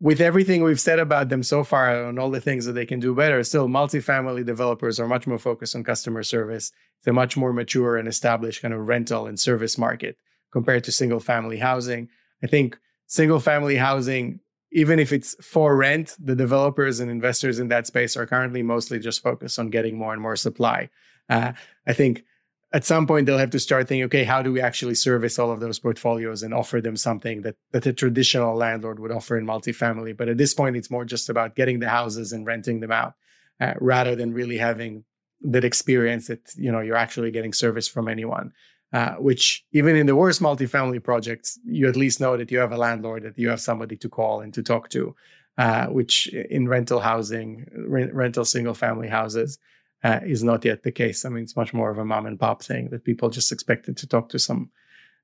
with 0.00 0.20
everything 0.20 0.62
we've 0.62 0.80
said 0.80 0.98
about 0.98 1.28
them 1.28 1.42
so 1.42 1.62
far 1.62 2.04
and 2.06 2.18
all 2.18 2.30
the 2.30 2.40
things 2.40 2.64
that 2.64 2.72
they 2.72 2.86
can 2.86 3.00
do 3.00 3.14
better, 3.14 3.44
still 3.44 3.68
multifamily 3.68 4.44
developers 4.44 4.98
are 4.98 5.06
much 5.06 5.26
more 5.26 5.38
focused 5.38 5.76
on 5.76 5.84
customer 5.84 6.22
service. 6.22 6.72
It's 6.98 7.06
a 7.06 7.12
much 7.12 7.36
more 7.36 7.52
mature 7.52 7.96
and 7.96 8.08
established 8.08 8.62
kind 8.62 8.72
of 8.72 8.88
rental 8.88 9.26
and 9.26 9.38
service 9.38 9.76
market 9.76 10.16
compared 10.52 10.84
to 10.84 10.92
single 10.92 11.20
family 11.20 11.58
housing. 11.58 12.08
I 12.42 12.46
think 12.46 12.78
single 13.06 13.40
family 13.40 13.76
housing, 13.76 14.40
even 14.72 14.98
if 14.98 15.12
it's 15.12 15.34
for 15.44 15.76
rent, 15.76 16.16
the 16.18 16.34
developers 16.34 17.00
and 17.00 17.10
investors 17.10 17.58
in 17.58 17.68
that 17.68 17.86
space 17.86 18.16
are 18.16 18.26
currently 18.26 18.62
mostly 18.62 18.98
just 18.98 19.22
focused 19.22 19.58
on 19.58 19.68
getting 19.68 19.98
more 19.98 20.14
and 20.14 20.22
more 20.22 20.36
supply. 20.36 20.88
Uh, 21.28 21.52
I 21.86 21.92
think 21.92 22.24
at 22.72 22.84
some 22.84 23.06
point 23.06 23.26
they'll 23.26 23.38
have 23.38 23.50
to 23.50 23.58
start 23.58 23.88
thinking, 23.88 24.04
okay, 24.04 24.24
how 24.24 24.42
do 24.42 24.52
we 24.52 24.60
actually 24.60 24.94
service 24.94 25.38
all 25.38 25.50
of 25.50 25.60
those 25.60 25.78
portfolios 25.78 26.42
and 26.42 26.54
offer 26.54 26.80
them 26.80 26.96
something 26.96 27.42
that, 27.42 27.56
that 27.72 27.86
a 27.86 27.92
traditional 27.92 28.54
landlord 28.54 29.00
would 29.00 29.10
offer 29.10 29.36
in 29.36 29.44
multifamily? 29.44 30.16
But 30.16 30.28
at 30.28 30.38
this 30.38 30.54
point, 30.54 30.76
it's 30.76 30.90
more 30.90 31.04
just 31.04 31.28
about 31.28 31.56
getting 31.56 31.80
the 31.80 31.88
houses 31.88 32.32
and 32.32 32.46
renting 32.46 32.80
them 32.80 32.92
out 32.92 33.14
uh, 33.60 33.74
rather 33.80 34.14
than 34.14 34.32
really 34.32 34.58
having 34.58 35.04
that 35.42 35.64
experience 35.64 36.28
that 36.28 36.52
you 36.56 36.70
know 36.70 36.80
you're 36.80 36.96
actually 36.96 37.30
getting 37.30 37.52
service 37.52 37.88
from 37.88 38.08
anyone. 38.08 38.52
Uh, 38.92 39.14
which 39.14 39.64
even 39.72 39.94
in 39.94 40.06
the 40.06 40.16
worst 40.16 40.42
multifamily 40.42 41.00
projects, 41.00 41.60
you 41.64 41.88
at 41.88 41.94
least 41.94 42.20
know 42.20 42.36
that 42.36 42.50
you 42.50 42.58
have 42.58 42.72
a 42.72 42.76
landlord, 42.76 43.22
that 43.22 43.38
you 43.38 43.48
have 43.48 43.60
somebody 43.60 43.94
to 43.96 44.08
call 44.08 44.40
and 44.40 44.52
to 44.52 44.64
talk 44.64 44.88
to. 44.88 45.14
Uh, 45.58 45.86
which 45.86 46.26
in 46.28 46.66
rental 46.68 47.00
housing, 47.00 47.66
rental 47.76 48.44
single 48.44 48.72
family 48.72 49.08
houses, 49.08 49.58
uh, 50.02 50.20
is 50.24 50.42
not 50.42 50.64
yet 50.64 50.82
the 50.82 50.92
case. 50.92 51.24
I 51.24 51.28
mean, 51.28 51.44
it's 51.44 51.56
much 51.56 51.74
more 51.74 51.90
of 51.90 51.98
a 51.98 52.04
mom 52.04 52.26
and 52.26 52.38
pop 52.38 52.62
thing 52.62 52.88
that 52.90 53.04
people 53.04 53.28
just 53.30 53.52
expected 53.52 53.96
to 53.98 54.06
talk 54.06 54.28
to 54.30 54.38
some 54.38 54.70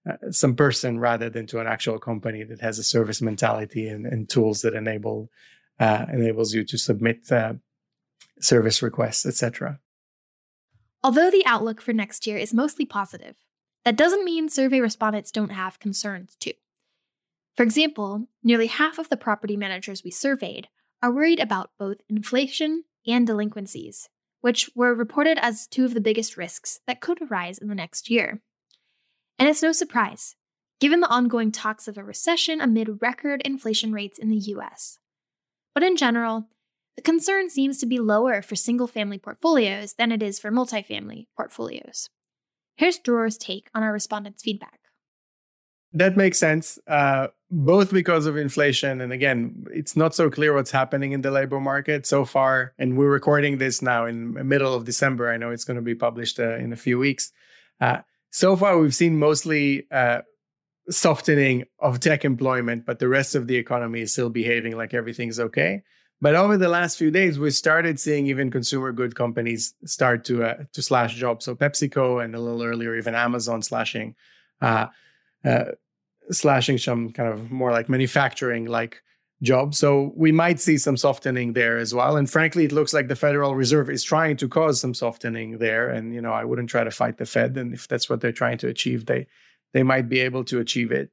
uh, 0.08 0.30
some 0.30 0.54
person 0.54 1.00
rather 1.00 1.28
than 1.28 1.46
to 1.48 1.58
an 1.58 1.66
actual 1.66 1.98
company 1.98 2.44
that 2.44 2.60
has 2.60 2.78
a 2.78 2.84
service 2.84 3.20
mentality 3.20 3.88
and, 3.88 4.06
and 4.06 4.28
tools 4.28 4.62
that 4.62 4.74
enable 4.74 5.30
uh, 5.80 6.06
enables 6.12 6.54
you 6.54 6.64
to 6.64 6.78
submit 6.78 7.30
uh, 7.32 7.54
service 8.40 8.82
requests, 8.82 9.26
etc. 9.26 9.80
Although 11.02 11.30
the 11.30 11.44
outlook 11.46 11.80
for 11.80 11.92
next 11.92 12.26
year 12.26 12.36
is 12.36 12.54
mostly 12.54 12.86
positive, 12.86 13.36
that 13.84 13.96
doesn't 13.96 14.24
mean 14.24 14.48
survey 14.48 14.80
respondents 14.80 15.30
don't 15.30 15.50
have 15.50 15.80
concerns 15.80 16.36
too. 16.38 16.52
For 17.56 17.62
example, 17.62 18.26
nearly 18.42 18.66
half 18.66 18.98
of 18.98 19.08
the 19.08 19.16
property 19.16 19.56
managers 19.56 20.04
we 20.04 20.10
surveyed 20.10 20.68
are 21.02 21.12
worried 21.12 21.40
about 21.40 21.70
both 21.78 21.98
inflation 22.08 22.84
and 23.06 23.26
delinquencies 23.26 24.08
which 24.40 24.70
were 24.74 24.94
reported 24.94 25.38
as 25.40 25.66
two 25.66 25.84
of 25.84 25.94
the 25.94 26.00
biggest 26.00 26.36
risks 26.36 26.80
that 26.86 27.00
could 27.00 27.20
arise 27.22 27.58
in 27.58 27.68
the 27.68 27.74
next 27.74 28.10
year. 28.10 28.40
And 29.38 29.48
it's 29.48 29.62
no 29.62 29.72
surprise, 29.72 30.36
given 30.80 31.00
the 31.00 31.08
ongoing 31.08 31.52
talks 31.52 31.88
of 31.88 31.98
a 31.98 32.04
recession 32.04 32.60
amid 32.60 33.02
record 33.02 33.42
inflation 33.44 33.92
rates 33.92 34.18
in 34.18 34.28
the 34.28 34.36
US. 34.36 34.98
But 35.74 35.82
in 35.82 35.96
general, 35.96 36.48
the 36.96 37.02
concern 37.02 37.50
seems 37.50 37.78
to 37.78 37.86
be 37.86 37.98
lower 37.98 38.40
for 38.40 38.56
single 38.56 38.86
family 38.86 39.18
portfolios 39.18 39.94
than 39.94 40.10
it 40.10 40.22
is 40.22 40.38
for 40.38 40.50
multifamily 40.50 41.26
portfolios. 41.36 42.08
Here's 42.76 42.98
Dror's 42.98 43.36
take 43.36 43.68
on 43.74 43.82
our 43.82 43.92
respondents' 43.92 44.42
feedback. 44.42 44.80
That 45.92 46.16
makes 46.16 46.38
sense, 46.38 46.78
uh, 46.86 47.28
both 47.50 47.92
because 47.92 48.26
of 48.26 48.36
inflation. 48.36 49.00
And 49.00 49.12
again, 49.12 49.66
it's 49.72 49.96
not 49.96 50.14
so 50.14 50.30
clear 50.30 50.54
what's 50.54 50.70
happening 50.70 51.12
in 51.12 51.22
the 51.22 51.30
labor 51.30 51.60
market 51.60 52.06
so 52.06 52.24
far. 52.24 52.74
And 52.78 52.98
we're 52.98 53.10
recording 53.10 53.58
this 53.58 53.82
now 53.82 54.06
in 54.06 54.34
the 54.34 54.44
middle 54.44 54.74
of 54.74 54.84
December. 54.84 55.30
I 55.30 55.36
know 55.36 55.50
it's 55.50 55.64
going 55.64 55.76
to 55.76 55.82
be 55.82 55.94
published 55.94 56.40
uh, 56.40 56.56
in 56.56 56.72
a 56.72 56.76
few 56.76 56.98
weeks. 56.98 57.32
Uh, 57.80 57.98
so 58.30 58.56
far, 58.56 58.78
we've 58.78 58.94
seen 58.94 59.18
mostly 59.18 59.86
uh, 59.90 60.22
softening 60.90 61.64
of 61.78 62.00
tech 62.00 62.24
employment, 62.24 62.84
but 62.84 62.98
the 62.98 63.08
rest 63.08 63.34
of 63.34 63.46
the 63.46 63.56
economy 63.56 64.00
is 64.00 64.12
still 64.12 64.30
behaving 64.30 64.76
like 64.76 64.92
everything's 64.92 65.38
okay. 65.38 65.82
But 66.20 66.34
over 66.34 66.56
the 66.56 66.68
last 66.68 66.96
few 66.96 67.10
days, 67.10 67.38
we 67.38 67.50
started 67.50 68.00
seeing 68.00 68.26
even 68.26 68.50
consumer 68.50 68.90
good 68.90 69.14
companies 69.14 69.74
start 69.84 70.24
to 70.24 70.44
uh, 70.44 70.54
to 70.72 70.82
slash 70.82 71.14
jobs. 71.14 71.44
So 71.44 71.54
PepsiCo 71.54 72.24
and 72.24 72.34
a 72.34 72.40
little 72.40 72.62
earlier, 72.62 72.96
even 72.96 73.14
Amazon 73.14 73.62
slashing 73.62 74.14
uh, 74.62 74.86
uh, 75.44 75.64
slashing 76.30 76.78
some 76.78 77.10
kind 77.10 77.32
of 77.32 77.50
more 77.50 77.70
like 77.70 77.88
manufacturing 77.88 78.66
like 78.66 79.02
jobs. 79.42 79.78
So 79.78 80.12
we 80.16 80.32
might 80.32 80.60
see 80.60 80.78
some 80.78 80.96
softening 80.96 81.52
there 81.52 81.78
as 81.78 81.94
well. 81.94 82.16
And 82.16 82.28
frankly, 82.28 82.64
it 82.64 82.72
looks 82.72 82.94
like 82.94 83.08
the 83.08 83.16
Federal 83.16 83.54
Reserve 83.54 83.90
is 83.90 84.02
trying 84.02 84.36
to 84.38 84.48
cause 84.48 84.80
some 84.80 84.94
softening 84.94 85.58
there. 85.58 85.88
And 85.88 86.14
you 86.14 86.20
know, 86.20 86.32
I 86.32 86.44
wouldn't 86.44 86.70
try 86.70 86.84
to 86.84 86.90
fight 86.90 87.18
the 87.18 87.26
Fed. 87.26 87.56
And 87.56 87.74
if 87.74 87.86
that's 87.88 88.08
what 88.08 88.20
they're 88.20 88.32
trying 88.32 88.58
to 88.58 88.68
achieve, 88.68 89.06
they 89.06 89.26
they 89.72 89.82
might 89.82 90.08
be 90.08 90.20
able 90.20 90.44
to 90.44 90.58
achieve 90.58 90.90
it. 90.90 91.10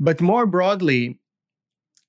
But 0.00 0.20
more 0.20 0.46
broadly, 0.46 1.20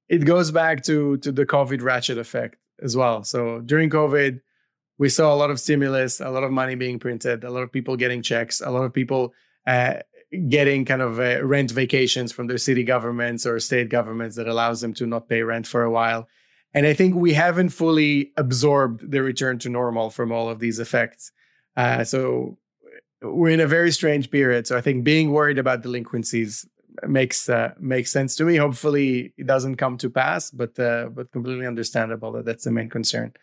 it 0.10 0.26
goes 0.26 0.52
back 0.52 0.84
to 0.84 1.18
to 1.18 1.32
the 1.32 1.46
COVID 1.46 1.82
ratchet 1.82 2.18
effect 2.18 2.58
as 2.82 2.98
well. 2.98 3.24
So 3.24 3.62
during 3.62 3.90
COVID, 3.90 4.42
we 4.98 5.10
saw 5.10 5.34
a 5.34 5.38
lot 5.38 5.52
of 5.52 5.60
stimulus, 5.60 6.20
a 6.20 6.30
lot 6.30 6.44
of 6.44 6.52
money 6.52 6.76
being 6.76 7.00
printed, 7.00 7.44
a 7.44 7.50
lot 7.50 7.62
of 7.62 7.72
people 7.72 7.96
getting 7.96 8.22
checks, 8.22 8.62
a 8.62 8.72
lot 8.72 8.84
of 8.84 8.94
people 8.94 9.34
uh, 9.66 9.96
getting 10.50 10.86
kind 10.86 11.02
of 11.02 11.20
uh, 11.20 11.44
rent 11.46 11.72
vacations 11.72 12.32
from 12.32 12.48
their 12.48 12.58
city 12.58 12.84
governments 12.84 13.46
or 13.46 13.60
state 13.60 13.90
governments 13.90 14.36
that 14.36 14.48
allows 14.48 14.82
them 14.82 14.94
to 14.96 15.06
not 15.06 15.30
pay 15.30 15.44
rent 15.44 15.68
for 15.68 15.84
a 15.84 15.92
while. 15.92 16.28
And 16.74 16.88
I 16.88 16.94
think 16.94 17.16
we 17.16 17.34
haven't 17.34 17.70
fully 17.70 18.32
absorbed 18.36 19.12
the 19.12 19.22
return 19.22 19.60
to 19.60 19.70
normal 19.70 20.10
from 20.10 20.32
all 20.32 20.50
of 20.50 20.60
these 20.60 20.80
effects. 20.80 21.32
Uh, 21.78 22.04
so 22.04 22.58
we're 23.22 23.50
in 23.50 23.60
a 23.60 23.68
very 23.68 23.92
strange 23.92 24.32
period. 24.32 24.68
So 24.68 24.78
I 24.78 24.82
think 24.82 25.04
being 25.04 25.32
worried 25.32 25.60
about 25.60 25.84
delinquencies 25.84 26.66
makes 27.08 27.50
uh, 27.50 27.74
makes 27.80 28.12
sense 28.12 28.36
to 28.38 28.46
me. 28.46 28.56
Hopefully, 28.56 29.34
it 29.38 29.48
doesn't 29.48 29.78
come 29.78 29.98
to 29.98 30.10
pass, 30.10 30.52
but 30.52 30.78
uh, 30.80 31.10
but 31.10 31.32
completely 31.32 31.66
understandable 31.66 32.32
that 32.34 32.46
that's 32.46 32.66
the 32.66 32.72
main 32.72 32.90
concern 32.90 33.34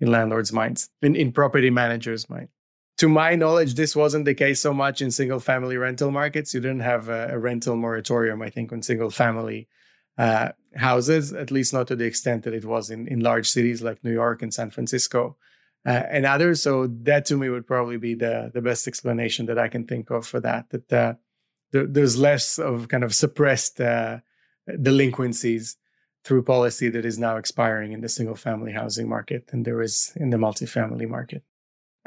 in 0.00 0.10
landlords' 0.10 0.52
minds, 0.52 0.90
in, 1.02 1.16
in 1.16 1.32
property 1.32 1.70
managers' 1.70 2.28
mind. 2.30 2.48
To 2.98 3.08
my 3.08 3.36
knowledge, 3.36 3.74
this 3.74 3.94
wasn't 3.94 4.24
the 4.24 4.34
case 4.34 4.60
so 4.60 4.74
much 4.74 5.00
in 5.00 5.12
single 5.12 5.38
family 5.38 5.76
rental 5.76 6.10
markets. 6.10 6.52
You 6.52 6.60
didn't 6.60 6.80
have 6.80 7.08
a, 7.08 7.28
a 7.30 7.38
rental 7.38 7.76
moratorium, 7.76 8.42
I 8.42 8.50
think, 8.50 8.72
on 8.72 8.82
single 8.82 9.10
family 9.10 9.68
uh, 10.18 10.50
houses, 10.74 11.32
at 11.32 11.52
least 11.52 11.72
not 11.72 11.86
to 11.88 11.96
the 11.96 12.06
extent 12.06 12.42
that 12.42 12.54
it 12.54 12.64
was 12.64 12.90
in, 12.90 13.06
in 13.06 13.20
large 13.20 13.48
cities 13.48 13.82
like 13.82 14.02
New 14.02 14.12
York 14.12 14.42
and 14.42 14.52
San 14.52 14.70
Francisco 14.70 15.36
uh, 15.86 16.02
and 16.10 16.26
others. 16.26 16.60
So 16.60 16.88
that 17.02 17.24
to 17.26 17.36
me 17.36 17.48
would 17.48 17.68
probably 17.68 17.98
be 17.98 18.14
the 18.14 18.50
the 18.52 18.62
best 18.62 18.88
explanation 18.88 19.46
that 19.46 19.58
I 19.58 19.68
can 19.68 19.86
think 19.86 20.10
of 20.10 20.26
for 20.26 20.40
that. 20.40 20.70
That 20.70 20.92
uh, 20.92 21.14
there, 21.70 21.86
there's 21.86 22.18
less 22.18 22.58
of 22.58 22.88
kind 22.88 23.04
of 23.04 23.14
suppressed 23.14 23.80
uh, 23.80 24.18
delinquencies 24.82 25.76
through 26.24 26.42
policy 26.42 26.88
that 26.90 27.04
is 27.04 27.16
now 27.18 27.36
expiring 27.36 27.92
in 27.92 28.00
the 28.00 28.08
single 28.08 28.34
family 28.34 28.72
housing 28.72 29.08
market 29.08 29.46
than 29.48 29.62
there 29.62 29.80
is 29.80 30.12
in 30.16 30.30
the 30.30 30.36
multifamily 30.36 31.08
market. 31.08 31.44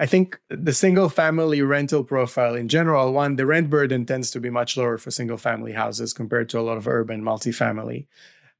I 0.01 0.07
think 0.07 0.41
the 0.49 0.73
single 0.73 1.09
family 1.09 1.61
rental 1.61 2.03
profile 2.03 2.55
in 2.55 2.67
general, 2.67 3.13
one, 3.13 3.35
the 3.35 3.45
rent 3.45 3.69
burden 3.69 4.03
tends 4.03 4.31
to 4.31 4.39
be 4.39 4.49
much 4.49 4.75
lower 4.75 4.97
for 4.97 5.11
single 5.11 5.37
family 5.37 5.73
houses 5.73 6.11
compared 6.11 6.49
to 6.49 6.59
a 6.59 6.65
lot 6.65 6.77
of 6.77 6.87
urban 6.87 7.21
multifamily. 7.21 8.07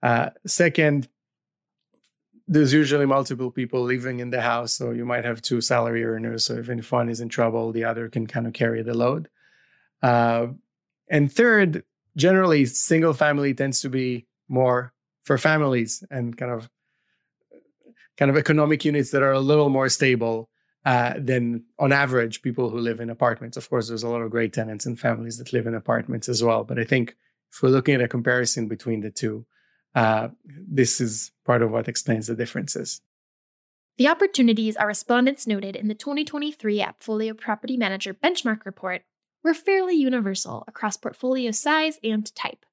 Uh, 0.04 0.30
second, 0.46 1.10
there's 2.48 2.74
usually 2.74 3.08
multiple 3.08 3.50
people 3.50 3.82
living 3.82 4.20
in 4.20 4.30
the 4.30 4.42
house. 4.42 4.76
So 4.76 4.92
you 4.92 5.04
might 5.04 5.26
have 5.26 5.42
two 5.42 5.62
salary 5.62 6.06
earners. 6.06 6.46
So 6.46 6.58
if 6.58 6.92
one 6.92 7.10
is 7.10 7.22
in 7.22 7.30
trouble, 7.30 7.72
the 7.72 7.86
other 7.86 8.08
can 8.08 8.28
kind 8.28 8.46
of 8.46 8.54
carry 8.54 8.84
the 8.84 8.94
load. 8.94 9.28
Uh, 10.04 10.50
and 11.10 11.34
third, 11.34 11.84
generally, 12.16 12.66
single 12.66 13.14
family 13.14 13.56
tends 13.56 13.82
to 13.82 13.90
be 13.90 14.28
more 14.48 14.94
for 15.24 15.40
families 15.40 16.04
and 16.12 16.38
kind 16.38 16.52
of 16.52 16.70
kind 18.16 18.30
of 18.30 18.38
economic 18.38 18.86
units 18.86 19.10
that 19.10 19.24
are 19.24 19.32
a 19.32 19.40
little 19.40 19.70
more 19.70 19.90
stable 19.90 20.51
uh, 20.86 21.14
than 21.18 21.64
on 21.78 21.92
average 21.92 22.42
people 22.42 22.70
who 22.70 22.80
live 22.80 23.00
in 23.00 23.10
apartments. 23.10 23.58
Of 23.58 23.70
course, 23.70 23.88
there's 23.88 24.04
a 24.04 24.10
lot 24.10 24.22
of 24.22 24.32
great 24.32 24.54
tenants 24.54 24.86
and 24.86 25.00
families 25.00 25.38
that 25.38 25.54
live 25.54 25.68
in 25.68 25.76
apartments 25.76 26.28
as 26.28 26.44
well. 26.44 26.64
But 26.64 26.80
I 26.80 26.84
think 26.84 27.16
if 27.52 27.62
we're 27.62 27.70
looking 27.70 27.96
at 27.96 28.02
a 28.02 28.08
comparison 28.08 28.68
between 28.68 29.02
the 29.02 29.12
two, 29.12 29.46
uh, 29.94 30.30
this 30.46 31.02
is 31.02 31.32
part 31.46 31.62
of 31.62 31.72
what 31.72 31.88
explains 31.88 32.28
the 32.28 32.36
differences. 32.36 33.02
The 33.98 34.08
opportunities 34.08 34.78
our 34.78 34.88
respondents 34.88 35.46
noted 35.46 35.76
in 35.76 35.88
the 35.88 35.94
2023 35.94 36.80
Appfolio 36.80 37.38
Property 37.38 37.78
Manager 37.78 38.14
Benchmark 38.14 38.66
Report 38.66 39.04
were 39.44 39.54
fairly 39.54 39.96
universal 39.96 40.64
across 40.68 40.98
portfolio 40.98 41.52
size 41.52 42.00
and 42.04 42.34
type. 42.36 42.66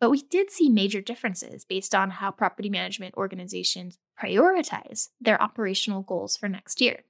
But 0.00 0.10
we 0.10 0.22
did 0.22 0.50
see 0.50 0.68
major 0.68 1.00
differences 1.00 1.64
based 1.64 1.94
on 1.94 2.10
how 2.10 2.30
property 2.30 2.70
management 2.70 3.14
organizations 3.16 3.98
prioritize 4.20 5.08
their 5.20 5.40
operational 5.40 6.02
goals 6.02 6.36
for 6.36 6.48
next 6.48 6.80
year. 6.80 7.04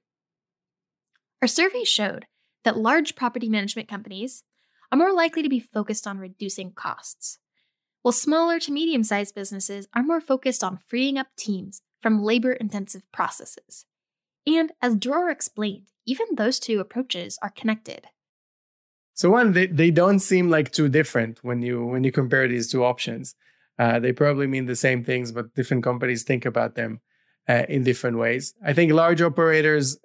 Our 1.41 1.47
survey 1.47 1.83
showed 1.83 2.27
that 2.63 2.77
large 2.77 3.15
property 3.15 3.49
management 3.49 3.87
companies 3.87 4.43
are 4.91 4.97
more 4.97 5.13
likely 5.13 5.41
to 5.41 5.49
be 5.49 5.59
focused 5.59 6.05
on 6.05 6.19
reducing 6.19 6.71
costs, 6.71 7.39
while 8.03 8.11
smaller 8.11 8.59
to 8.59 8.71
medium 8.71 9.03
sized 9.03 9.33
businesses 9.33 9.87
are 9.95 10.03
more 10.03 10.21
focused 10.21 10.63
on 10.63 10.79
freeing 10.87 11.17
up 11.17 11.27
teams 11.35 11.81
from 11.99 12.23
labor 12.23 12.51
intensive 12.51 13.03
processes. 13.11 13.85
And 14.45 14.71
as 14.81 14.95
Dror 14.95 15.29
explained, 15.29 15.87
even 16.05 16.27
those 16.35 16.59
two 16.59 16.79
approaches 16.79 17.39
are 17.41 17.49
connected. 17.49 18.07
So 19.13 19.29
one, 19.29 19.53
they, 19.53 19.67
they 19.67 19.91
don't 19.91 20.19
seem 20.19 20.49
like 20.49 20.71
too 20.71 20.89
different 20.89 21.43
when 21.43 21.61
you 21.61 21.85
when 21.85 22.03
you 22.03 22.11
compare 22.11 22.47
these 22.47 22.71
two 22.71 22.83
options. 22.83 23.35
Uh, 23.79 23.99
they 23.99 24.11
probably 24.11 24.47
mean 24.47 24.65
the 24.65 24.75
same 24.75 25.03
things, 25.03 25.31
but 25.31 25.55
different 25.55 25.83
companies 25.83 26.23
think 26.23 26.45
about 26.45 26.75
them 26.75 27.01
uh, 27.49 27.63
in 27.67 27.83
different 27.83 28.17
ways. 28.17 28.53
I 28.63 28.73
think 28.73 28.91
large 28.91 29.21
operators 29.21 29.97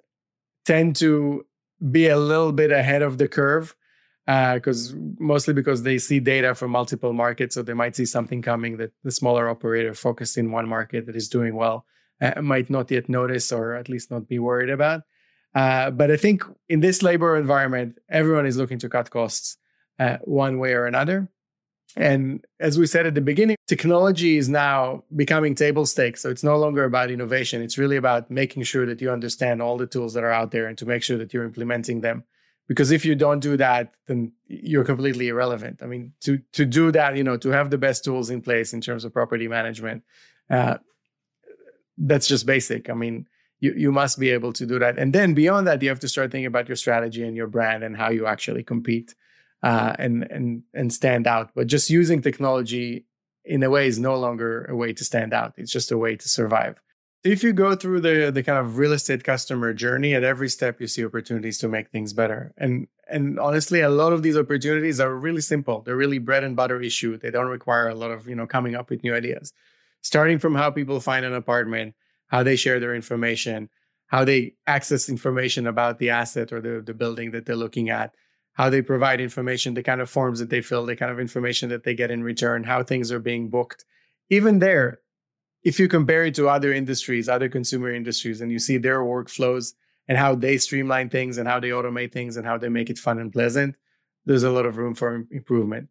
tend 0.67 0.97
to 0.97 1.45
be 1.91 2.07
a 2.07 2.17
little 2.17 2.51
bit 2.51 2.71
ahead 2.71 3.01
of 3.01 3.17
the 3.17 3.27
curve 3.27 3.75
because 4.25 4.93
uh, 4.93 4.97
mostly 5.19 5.53
because 5.53 5.83
they 5.83 5.97
see 5.97 6.19
data 6.19 6.53
from 6.53 6.71
multiple 6.71 7.13
markets, 7.13 7.55
so 7.55 7.63
they 7.63 7.73
might 7.73 7.95
see 7.95 8.05
something 8.05 8.41
coming 8.41 8.75
that 8.75 8.91
the 9.03 9.11
smaller 9.11 9.47
operator 9.49 9.93
focused 9.93 10.37
in 10.37 10.51
one 10.51 10.67
market 10.67 11.05
that 11.05 11.15
is 11.15 11.29
doing 11.29 11.55
well 11.55 11.85
uh, 12.21 12.41
might 12.41 12.69
not 12.69 12.91
yet 12.91 13.07
notice 13.07 13.53
or 13.53 13.73
at 13.73 13.87
least 13.87 14.11
not 14.11 14.27
be 14.27 14.37
worried 14.37 14.69
about. 14.69 15.01
Uh, 15.55 15.89
but 15.89 16.11
I 16.11 16.17
think 16.17 16.43
in 16.67 16.81
this 16.81 17.01
labor 17.01 17.37
environment, 17.37 17.97
everyone 18.09 18.45
is 18.45 18.57
looking 18.57 18.79
to 18.79 18.89
cut 18.89 19.09
costs 19.09 19.57
uh, 19.97 20.17
one 20.25 20.59
way 20.59 20.73
or 20.73 20.85
another. 20.85 21.29
And 21.97 22.45
as 22.59 22.77
we 22.77 22.85
said 22.85 23.07
at 23.07 23.15
the 23.15 23.21
beginning, 23.21 23.57
technology 23.65 24.37
is 24.37 24.47
now 24.47 25.03
becoming 25.15 25.55
table 25.55 25.87
stakes. 25.87 26.21
So 26.21 26.29
it's 26.29 26.43
no 26.43 26.55
longer 26.55 26.83
about 26.83 27.09
innovation. 27.09 27.63
It's 27.63 27.79
really 27.79 27.97
about 27.97 28.29
making 28.29 28.63
sure 28.63 28.85
that 28.85 29.01
you 29.01 29.09
understand 29.09 29.63
all 29.63 29.77
the 29.77 29.87
tools 29.87 30.13
that 30.13 30.23
are 30.23 30.31
out 30.31 30.51
there 30.51 30.67
and 30.67 30.77
to 30.77 30.85
make 30.85 31.01
sure 31.01 31.17
that 31.17 31.33
you're 31.33 31.43
implementing 31.43 32.01
them. 32.01 32.23
Because 32.67 32.91
if 32.91 33.03
you 33.03 33.15
don't 33.15 33.39
do 33.39 33.57
that 33.57 33.93
then 34.05 34.31
you're 34.45 34.83
completely 34.83 35.29
irrelevant. 35.29 35.81
I 35.81 35.87
mean 35.87 36.13
to 36.21 36.37
to 36.53 36.65
do 36.65 36.91
that 36.91 37.17
you 37.17 37.23
know 37.23 37.37
to 37.37 37.49
have 37.49 37.71
the 37.71 37.79
best 37.79 38.03
tools 38.03 38.29
in 38.29 38.41
place 38.41 38.73
in 38.73 38.81
terms 38.81 39.03
of 39.03 39.11
property 39.11 39.47
management 39.47 40.03
uh, 40.51 40.77
that's 41.97 42.27
just 42.27 42.45
basic. 42.45 42.91
I 42.91 42.93
mean 42.93 43.25
you, 43.59 43.73
you 43.73 43.91
must 43.91 44.19
be 44.19 44.29
able 44.29 44.53
to 44.53 44.67
do 44.67 44.77
that. 44.77 44.99
And 44.99 45.13
then 45.13 45.33
beyond 45.33 45.65
that 45.65 45.81
you 45.81 45.89
have 45.89 46.01
to 46.01 46.09
start 46.09 46.31
thinking 46.31 46.45
about 46.45 46.67
your 46.69 46.75
strategy 46.75 47.23
and 47.23 47.35
your 47.35 47.47
brand 47.47 47.83
and 47.83 47.97
how 47.97 48.11
you 48.11 48.27
actually 48.27 48.63
compete 48.63 49.15
uh, 49.63 49.95
and 49.97 50.23
and 50.29 50.63
and 50.73 50.93
stand 50.93 51.27
out. 51.27 51.51
But 51.55 51.67
just 51.67 51.89
using 51.89 52.21
technology 52.21 53.05
in 53.45 53.63
a 53.63 53.69
way 53.69 53.87
is 53.87 53.99
no 53.99 54.15
longer 54.15 54.65
a 54.65 54.75
way 54.75 54.93
to 54.93 55.03
stand 55.03 55.33
out. 55.33 55.53
It's 55.57 55.71
just 55.71 55.91
a 55.91 55.97
way 55.97 56.15
to 56.15 56.29
survive. 56.29 56.81
If 57.23 57.43
you 57.43 57.53
go 57.53 57.75
through 57.75 58.01
the 58.01 58.31
the 58.31 58.43
kind 58.43 58.59
of 58.59 58.77
real 58.77 58.93
estate 58.93 59.23
customer 59.23 59.73
journey 59.73 60.13
at 60.13 60.23
every 60.23 60.49
step 60.49 60.79
you 60.79 60.87
see 60.87 61.05
opportunities 61.05 61.57
to 61.59 61.67
make 61.67 61.89
things 61.89 62.13
better. 62.13 62.53
And 62.57 62.87
and 63.09 63.39
honestly 63.39 63.81
a 63.81 63.89
lot 63.89 64.13
of 64.13 64.21
these 64.23 64.37
opportunities 64.37 64.99
are 64.99 65.13
really 65.15 65.41
simple. 65.41 65.81
They're 65.81 65.95
really 65.95 66.19
bread 66.19 66.43
and 66.43 66.55
butter 66.55 66.81
issue. 66.81 67.17
They 67.17 67.31
don't 67.31 67.47
require 67.47 67.89
a 67.89 67.95
lot 67.95 68.11
of 68.11 68.27
you 68.27 68.35
know 68.35 68.47
coming 68.47 68.75
up 68.75 68.89
with 68.89 69.03
new 69.03 69.15
ideas. 69.15 69.53
Starting 70.01 70.39
from 70.39 70.55
how 70.55 70.69
people 70.71 70.99
find 70.99 71.25
an 71.25 71.33
apartment 71.33 71.95
how 72.27 72.43
they 72.43 72.55
share 72.55 72.79
their 72.79 72.93
information 72.93 73.69
how 74.07 74.23
they 74.23 74.53
access 74.65 75.09
information 75.09 75.67
about 75.67 75.99
the 75.99 76.09
asset 76.09 76.51
or 76.53 76.61
the, 76.61 76.81
the 76.81 76.93
building 76.93 77.31
that 77.31 77.45
they're 77.45 77.55
looking 77.55 77.89
at 77.89 78.15
how 78.57 78.69
they 78.69 78.81
provide 78.81 79.21
information 79.21 79.73
the 79.73 79.83
kind 79.83 80.01
of 80.01 80.09
forms 80.09 80.39
that 80.39 80.49
they 80.49 80.61
fill 80.61 80.85
the 80.85 80.95
kind 80.95 81.11
of 81.11 81.19
information 81.19 81.69
that 81.69 81.83
they 81.83 81.93
get 81.93 82.11
in 82.11 82.23
return 82.23 82.63
how 82.63 82.83
things 82.83 83.11
are 83.11 83.19
being 83.19 83.49
booked 83.49 83.85
even 84.29 84.59
there 84.59 84.99
if 85.67 85.81
you 85.81 85.89
compare 85.89 86.23
it 86.23 86.35
to 86.35 86.47
other 86.47 86.71
industries, 86.71 87.27
other 87.27 87.49
consumer 87.49 87.91
industries, 87.91 88.39
and 88.39 88.49
you 88.49 88.57
see 88.57 88.77
their 88.77 88.99
workflows 88.99 89.73
and 90.07 90.17
how 90.17 90.33
they 90.33 90.57
streamline 90.57 91.09
things 91.09 91.37
and 91.37 91.45
how 91.45 91.59
they 91.59 91.71
automate 91.71 92.13
things 92.13 92.37
and 92.37 92.45
how 92.45 92.57
they 92.57 92.69
make 92.69 92.89
it 92.89 92.97
fun 92.97 93.19
and 93.19 93.33
pleasant, 93.33 93.75
there's 94.25 94.43
a 94.43 94.49
lot 94.49 94.65
of 94.65 94.77
room 94.77 94.95
for 94.95 95.25
improvement. 95.29 95.89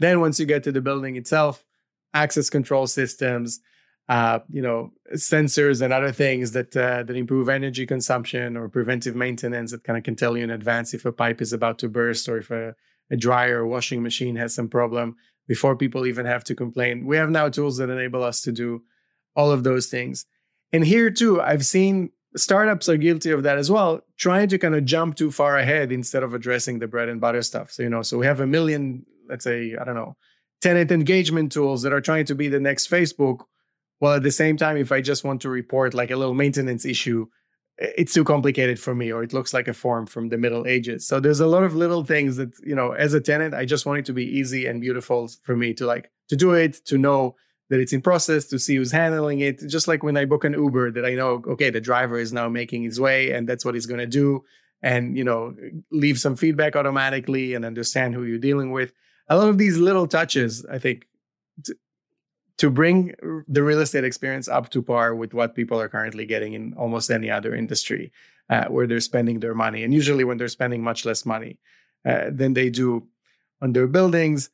Then 0.00 0.20
once 0.20 0.40
you 0.40 0.46
get 0.46 0.64
to 0.64 0.72
the 0.72 0.80
building 0.80 1.14
itself, 1.14 1.64
access 2.12 2.50
control 2.50 2.88
systems, 2.88 3.60
uh, 4.08 4.40
you 4.50 4.60
know, 4.60 4.92
sensors 5.14 5.80
and 5.80 5.92
other 5.92 6.12
things 6.12 6.52
that 6.52 6.76
uh, 6.76 7.02
that 7.02 7.16
improve 7.16 7.48
energy 7.48 7.86
consumption 7.86 8.56
or 8.56 8.68
preventive 8.68 9.14
maintenance 9.14 9.70
that 9.70 9.84
kind 9.84 9.96
of 9.96 10.04
can 10.04 10.16
tell 10.16 10.36
you 10.36 10.44
in 10.44 10.50
advance 10.50 10.92
if 10.92 11.04
a 11.04 11.12
pipe 11.12 11.40
is 11.40 11.52
about 11.52 11.78
to 11.78 11.88
burst 11.88 12.28
or 12.28 12.38
if 12.38 12.50
a, 12.50 12.74
a 13.10 13.16
dryer 13.16 13.62
or 13.62 13.66
washing 13.66 14.02
machine 14.02 14.36
has 14.36 14.54
some 14.54 14.68
problem 14.68 15.16
before 15.48 15.76
people 15.76 16.06
even 16.06 16.26
have 16.26 16.44
to 16.44 16.54
complain. 16.54 17.06
We 17.06 17.16
have 17.16 17.30
now 17.30 17.48
tools 17.48 17.76
that 17.78 17.90
enable 17.90 18.22
us 18.22 18.42
to 18.42 18.52
do 18.52 18.82
all 19.34 19.50
of 19.50 19.64
those 19.64 19.86
things. 19.86 20.26
And 20.72 20.84
here 20.84 21.10
too, 21.10 21.40
I've 21.40 21.64
seen 21.64 22.10
startups 22.36 22.88
are 22.88 22.96
guilty 22.96 23.30
of 23.30 23.42
that 23.42 23.58
as 23.58 23.70
well, 23.70 24.00
trying 24.16 24.48
to 24.48 24.58
kind 24.58 24.74
of 24.74 24.84
jump 24.84 25.16
too 25.16 25.30
far 25.30 25.58
ahead 25.58 25.92
instead 25.92 26.22
of 26.22 26.34
addressing 26.34 26.78
the 26.78 26.86
bread 26.86 27.08
and 27.08 27.20
butter 27.20 27.42
stuff. 27.42 27.70
So, 27.70 27.82
you 27.82 27.88
know, 27.88 28.02
so 28.02 28.18
we 28.18 28.26
have 28.26 28.40
a 28.40 28.46
million, 28.46 29.04
let's 29.28 29.44
say, 29.44 29.76
I 29.78 29.84
don't 29.84 29.94
know, 29.94 30.16
tenant 30.60 30.90
engagement 30.90 31.52
tools 31.52 31.82
that 31.82 31.92
are 31.92 32.00
trying 32.00 32.24
to 32.26 32.34
be 32.34 32.48
the 32.48 32.60
next 32.60 32.90
Facebook. 32.90 33.40
While 34.02 34.14
at 34.14 34.24
the 34.24 34.32
same 34.32 34.56
time, 34.56 34.76
if 34.76 34.90
I 34.90 35.00
just 35.00 35.22
want 35.22 35.40
to 35.42 35.48
report 35.48 35.94
like 35.94 36.10
a 36.10 36.16
little 36.16 36.34
maintenance 36.34 36.84
issue, 36.84 37.28
it's 37.78 38.12
too 38.12 38.24
complicated 38.24 38.80
for 38.80 38.96
me, 38.96 39.12
or 39.12 39.22
it 39.22 39.32
looks 39.32 39.54
like 39.54 39.68
a 39.68 39.72
form 39.72 40.06
from 40.06 40.28
the 40.28 40.36
Middle 40.36 40.66
Ages. 40.66 41.06
So 41.06 41.20
there's 41.20 41.38
a 41.38 41.46
lot 41.46 41.62
of 41.62 41.76
little 41.76 42.02
things 42.02 42.34
that, 42.34 42.50
you 42.66 42.74
know, 42.74 42.90
as 42.90 43.14
a 43.14 43.20
tenant, 43.20 43.54
I 43.54 43.64
just 43.64 43.86
want 43.86 44.00
it 44.00 44.04
to 44.06 44.12
be 44.12 44.24
easy 44.24 44.66
and 44.66 44.80
beautiful 44.80 45.30
for 45.44 45.56
me 45.56 45.72
to 45.74 45.86
like 45.86 46.10
to 46.30 46.34
do 46.34 46.52
it, 46.52 46.84
to 46.86 46.98
know 46.98 47.36
that 47.70 47.78
it's 47.78 47.92
in 47.92 48.02
process 48.02 48.46
to 48.46 48.58
see 48.58 48.74
who's 48.74 48.90
handling 48.90 49.38
it 49.38 49.60
just 49.68 49.86
like 49.88 50.02
when 50.02 50.16
i 50.16 50.26
book 50.26 50.44
an 50.44 50.52
uber 50.52 50.90
that 50.90 51.06
i 51.06 51.14
know 51.14 51.42
okay 51.46 51.70
the 51.70 51.80
driver 51.80 52.18
is 52.18 52.30
now 52.30 52.46
making 52.46 52.82
his 52.82 53.00
way 53.00 53.30
and 53.30 53.48
that's 53.48 53.64
what 53.64 53.72
he's 53.72 53.86
going 53.86 54.00
to 54.00 54.06
do 54.06 54.44
and 54.82 55.16
you 55.16 55.24
know 55.24 55.54
leave 55.90 56.18
some 56.18 56.36
feedback 56.36 56.76
automatically 56.76 57.54
and 57.54 57.64
understand 57.64 58.14
who 58.14 58.24
you're 58.24 58.36
dealing 58.36 58.72
with 58.72 58.92
a 59.28 59.36
lot 59.38 59.48
of 59.48 59.56
these 59.56 59.78
little 59.78 60.06
touches 60.06 60.66
i 60.66 60.78
think 60.78 61.06
to 62.62 62.70
bring 62.70 63.12
the 63.48 63.60
real 63.60 63.80
estate 63.80 64.04
experience 64.04 64.46
up 64.46 64.68
to 64.68 64.80
par 64.82 65.16
with 65.16 65.34
what 65.34 65.56
people 65.56 65.80
are 65.80 65.88
currently 65.88 66.24
getting 66.24 66.52
in 66.52 66.74
almost 66.74 67.10
any 67.10 67.28
other 67.28 67.56
industry 67.56 68.12
uh, 68.50 68.66
where 68.66 68.86
they're 68.86 69.00
spending 69.00 69.40
their 69.40 69.52
money. 69.52 69.82
And 69.82 69.92
usually, 69.92 70.22
when 70.22 70.38
they're 70.38 70.46
spending 70.46 70.80
much 70.80 71.04
less 71.04 71.26
money 71.26 71.58
uh, 72.04 72.26
than 72.30 72.54
they 72.54 72.70
do 72.70 73.08
on 73.60 73.72
their 73.72 73.88
buildings. 73.88 74.48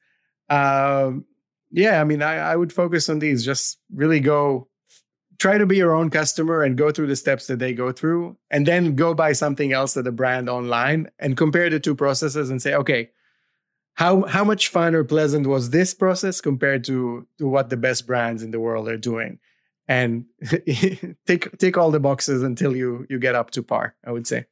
Um, 0.49 1.27
yeah, 1.71 2.01
I 2.01 2.05
mean, 2.05 2.23
I, 2.23 2.37
I 2.37 2.57
would 2.57 2.73
focus 2.73 3.11
on 3.11 3.19
these. 3.19 3.45
Just 3.45 3.77
really 3.95 4.21
go 4.21 4.69
try 5.39 5.59
to 5.59 5.67
be 5.67 5.77
your 5.77 5.95
own 5.95 6.09
customer 6.09 6.63
and 6.63 6.79
go 6.79 6.91
through 6.91 7.09
the 7.09 7.17
steps 7.17 7.47
that 7.49 7.59
they 7.59 7.75
go 7.75 7.93
through 7.93 8.39
and 8.51 8.65
then 8.67 8.97
go 8.97 9.13
buy 9.13 9.33
something 9.33 9.71
else 9.75 9.99
at 9.99 10.07
a 10.07 10.13
brand 10.13 10.49
online 10.49 11.11
and 11.19 11.37
compare 11.37 11.69
the 11.69 11.79
two 11.79 11.95
processes 11.95 12.49
and 12.49 12.63
say 12.63 12.73
okay 12.73 13.11
how 13.99 14.23
how 14.23 14.45
much 14.45 14.69
fun 14.69 14.95
or 14.95 15.05
pleasant 15.05 15.47
was 15.47 15.71
this 15.71 15.93
process 15.95 16.41
compared 16.41 16.85
to 16.85 17.27
to 17.39 17.49
what 17.49 17.69
the 17.71 17.77
best 17.77 18.07
brands 18.07 18.43
in 18.43 18.51
the 18.51 18.61
world 18.61 18.89
are 18.89 18.97
doing 18.97 19.39
and 19.87 20.25
take 21.27 21.57
tick 21.59 21.77
all 21.77 21.91
the 21.91 22.01
boxes 22.01 22.43
until 22.43 22.75
you 22.75 23.07
you 23.11 23.19
get 23.19 23.35
up 23.35 23.51
to 23.51 23.63
par 23.63 23.95
i 24.05 24.11
would 24.11 24.27
say 24.27 24.47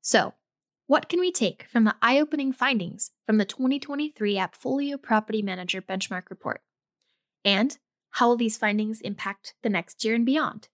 so 0.00 0.34
what 0.86 1.08
can 1.08 1.18
we 1.18 1.32
take 1.32 1.66
from 1.72 1.82
the 1.82 1.96
eye-opening 2.00 2.52
findings 2.52 3.10
from 3.26 3.38
the 3.38 3.44
2023 3.44 4.36
appfolio 4.36 5.00
property 5.00 5.42
manager 5.42 5.82
benchmark 5.82 6.30
report 6.30 6.60
and 7.44 7.78
how 8.16 8.28
will 8.28 8.36
these 8.36 8.56
findings 8.56 9.02
impact 9.02 9.54
the 9.62 9.68
next 9.68 10.02
year 10.02 10.14
and 10.14 10.24
beyond? 10.24 10.68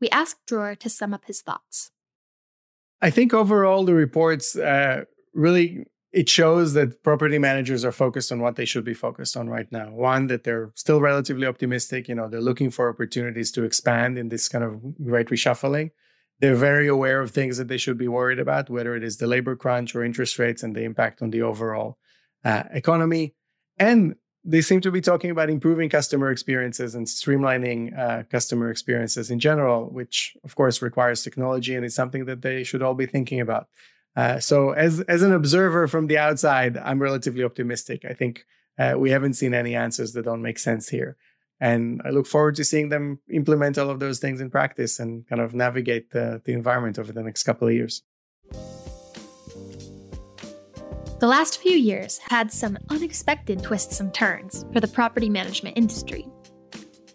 We 0.00 0.08
asked 0.10 0.46
Dror 0.46 0.76
to 0.76 0.88
sum 0.88 1.12
up 1.12 1.24
his 1.24 1.40
thoughts. 1.40 1.90
I 3.00 3.10
think 3.10 3.34
overall, 3.34 3.84
the 3.84 3.94
reports 3.94 4.56
uh, 4.56 5.04
really 5.34 5.86
it 6.12 6.28
shows 6.28 6.74
that 6.74 7.02
property 7.02 7.38
managers 7.38 7.84
are 7.84 7.92
focused 7.92 8.30
on 8.30 8.40
what 8.40 8.56
they 8.56 8.66
should 8.66 8.84
be 8.84 8.92
focused 8.94 9.36
on 9.36 9.48
right 9.48 9.70
now. 9.72 9.90
One, 9.90 10.26
that 10.26 10.44
they're 10.44 10.70
still 10.74 11.00
relatively 11.00 11.46
optimistic. 11.46 12.08
You 12.08 12.14
know, 12.14 12.28
they're 12.28 12.40
looking 12.40 12.70
for 12.70 12.90
opportunities 12.90 13.50
to 13.52 13.64
expand 13.64 14.18
in 14.18 14.28
this 14.28 14.48
kind 14.48 14.62
of 14.62 14.80
great 15.02 15.28
reshuffling. 15.28 15.90
They're 16.40 16.56
very 16.56 16.86
aware 16.86 17.20
of 17.20 17.30
things 17.30 17.56
that 17.56 17.68
they 17.68 17.78
should 17.78 17.96
be 17.96 18.08
worried 18.08 18.38
about, 18.38 18.68
whether 18.68 18.94
it 18.94 19.02
is 19.02 19.16
the 19.16 19.26
labor 19.26 19.56
crunch 19.56 19.94
or 19.94 20.04
interest 20.04 20.38
rates 20.38 20.62
and 20.62 20.76
the 20.76 20.82
impact 20.82 21.22
on 21.22 21.30
the 21.30 21.42
overall 21.42 21.98
uh, 22.44 22.64
economy. 22.72 23.34
And 23.78 24.16
they 24.44 24.60
seem 24.60 24.80
to 24.82 24.90
be 24.90 25.00
talking 25.00 25.30
about 25.30 25.48
improving 25.48 25.88
customer 25.88 26.30
experiences 26.30 26.94
and 26.94 27.06
streamlining 27.06 27.96
uh, 27.96 28.24
customer 28.24 28.70
experiences 28.70 29.30
in 29.30 29.38
general, 29.38 29.88
which 29.90 30.36
of 30.44 30.56
course 30.56 30.82
requires 30.82 31.22
technology 31.22 31.74
and 31.74 31.84
it's 31.84 31.94
something 31.94 32.24
that 32.24 32.42
they 32.42 32.64
should 32.64 32.82
all 32.82 32.94
be 32.94 33.06
thinking 33.06 33.40
about. 33.40 33.68
Uh, 34.14 34.38
so, 34.38 34.72
as 34.72 35.00
as 35.02 35.22
an 35.22 35.32
observer 35.32 35.88
from 35.88 36.06
the 36.06 36.18
outside, 36.18 36.76
I'm 36.76 37.00
relatively 37.00 37.44
optimistic. 37.44 38.04
I 38.04 38.12
think 38.12 38.44
uh, 38.78 38.94
we 38.98 39.10
haven't 39.10 39.34
seen 39.34 39.54
any 39.54 39.74
answers 39.74 40.12
that 40.12 40.24
don't 40.24 40.42
make 40.42 40.58
sense 40.58 40.88
here, 40.88 41.16
and 41.60 42.02
I 42.04 42.10
look 42.10 42.26
forward 42.26 42.56
to 42.56 42.64
seeing 42.64 42.90
them 42.90 43.20
implement 43.30 43.78
all 43.78 43.88
of 43.88 44.00
those 44.00 44.18
things 44.18 44.40
in 44.40 44.50
practice 44.50 44.98
and 44.98 45.26
kind 45.28 45.40
of 45.40 45.54
navigate 45.54 46.10
the, 46.10 46.42
the 46.44 46.52
environment 46.52 46.98
over 46.98 47.12
the 47.12 47.22
next 47.22 47.44
couple 47.44 47.68
of 47.68 47.74
years. 47.74 48.02
The 51.22 51.28
last 51.28 51.62
few 51.62 51.76
years 51.76 52.18
had 52.18 52.50
some 52.50 52.76
unexpected 52.90 53.62
twists 53.62 54.00
and 54.00 54.12
turns 54.12 54.66
for 54.72 54.80
the 54.80 54.88
property 54.88 55.28
management 55.30 55.78
industry. 55.78 56.26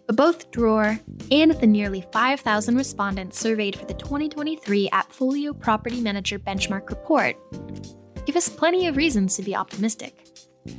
But 0.08 0.16
both 0.16 0.52
Dror 0.52 1.00
and 1.32 1.52
the 1.52 1.68
nearly 1.68 2.06
5,000 2.12 2.76
respondents 2.76 3.40
surveyed 3.40 3.76
for 3.76 3.86
the 3.86 3.94
2023 3.94 4.90
Appfolio 4.90 5.60
Property 5.60 6.02
Manager 6.02 6.40
Benchmark 6.40 6.90
Report 6.90 7.36
give 8.26 8.36
us 8.36 8.50
plenty 8.50 8.88
of 8.88 8.98
reasons 8.98 9.36
to 9.36 9.44
be 9.44 9.56
optimistic, 9.56 10.28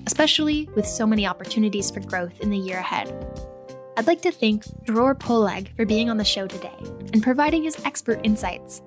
especially 0.06 0.68
with 0.74 0.86
so 0.86 1.06
many 1.06 1.26
opportunities 1.26 1.90
for 1.90 2.00
growth 2.00 2.40
in 2.40 2.50
the 2.50 2.58
year 2.58 2.78
ahead. 2.78 3.08
I'd 3.96 4.06
like 4.06 4.22
to 4.22 4.32
thank 4.32 4.64
Dror 4.84 5.14
Poleg 5.14 5.74
for 5.76 5.86
being 5.86 6.10
on 6.10 6.16
the 6.16 6.24
show 6.24 6.46
today 6.46 6.76
and 7.12 7.22
providing 7.22 7.64
his 7.64 7.82
expert 7.84 8.20
insights 8.24 8.82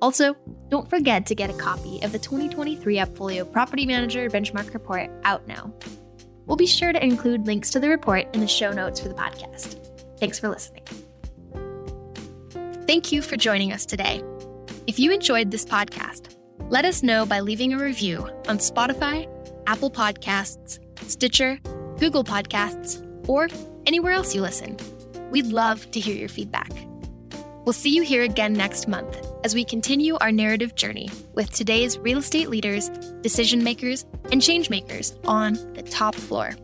also, 0.00 0.36
don't 0.68 0.88
forget 0.88 1.26
to 1.26 1.34
get 1.34 1.50
a 1.50 1.54
copy 1.54 2.00
of 2.02 2.12
the 2.12 2.18
2023 2.18 2.96
Appfolio 2.96 3.50
Property 3.50 3.84
Manager 3.84 4.28
Benchmark 4.28 4.72
Report 4.72 5.10
out 5.24 5.46
now. 5.48 5.72
We'll 6.48 6.56
be 6.56 6.66
sure 6.66 6.92
to 6.92 7.04
include 7.04 7.46
links 7.46 7.70
to 7.70 7.78
the 7.78 7.88
report 7.88 8.26
in 8.34 8.40
the 8.40 8.48
show 8.48 8.72
notes 8.72 8.98
for 8.98 9.08
the 9.08 9.14
podcast. 9.14 9.78
Thanks 10.18 10.40
for 10.40 10.48
listening. 10.48 10.82
Thank 12.86 13.12
you 13.12 13.20
for 13.20 13.36
joining 13.36 13.70
us 13.70 13.84
today. 13.84 14.22
If 14.86 14.98
you 14.98 15.12
enjoyed 15.12 15.50
this 15.50 15.66
podcast, 15.66 16.34
let 16.70 16.86
us 16.86 17.02
know 17.02 17.26
by 17.26 17.40
leaving 17.40 17.74
a 17.74 17.78
review 17.78 18.28
on 18.48 18.56
Spotify, 18.56 19.28
Apple 19.66 19.90
Podcasts, 19.90 20.78
Stitcher, 21.06 21.58
Google 21.98 22.24
Podcasts, 22.24 23.04
or 23.28 23.48
anywhere 23.84 24.12
else 24.12 24.34
you 24.34 24.40
listen. 24.40 24.78
We'd 25.30 25.46
love 25.46 25.90
to 25.90 26.00
hear 26.00 26.16
your 26.16 26.30
feedback. 26.30 26.72
We'll 27.66 27.74
see 27.74 27.94
you 27.94 28.02
here 28.02 28.22
again 28.22 28.54
next 28.54 28.88
month 28.88 29.27
as 29.44 29.54
we 29.54 29.64
continue 29.64 30.16
our 30.20 30.32
narrative 30.32 30.74
journey 30.74 31.08
with 31.34 31.50
today's 31.52 31.98
real 31.98 32.18
estate 32.18 32.48
leaders, 32.48 32.88
decision 33.22 33.62
makers, 33.62 34.04
and 34.32 34.42
change 34.42 34.70
makers 34.70 35.16
on 35.24 35.54
the 35.74 35.82
top 35.82 36.14
floor. 36.14 36.54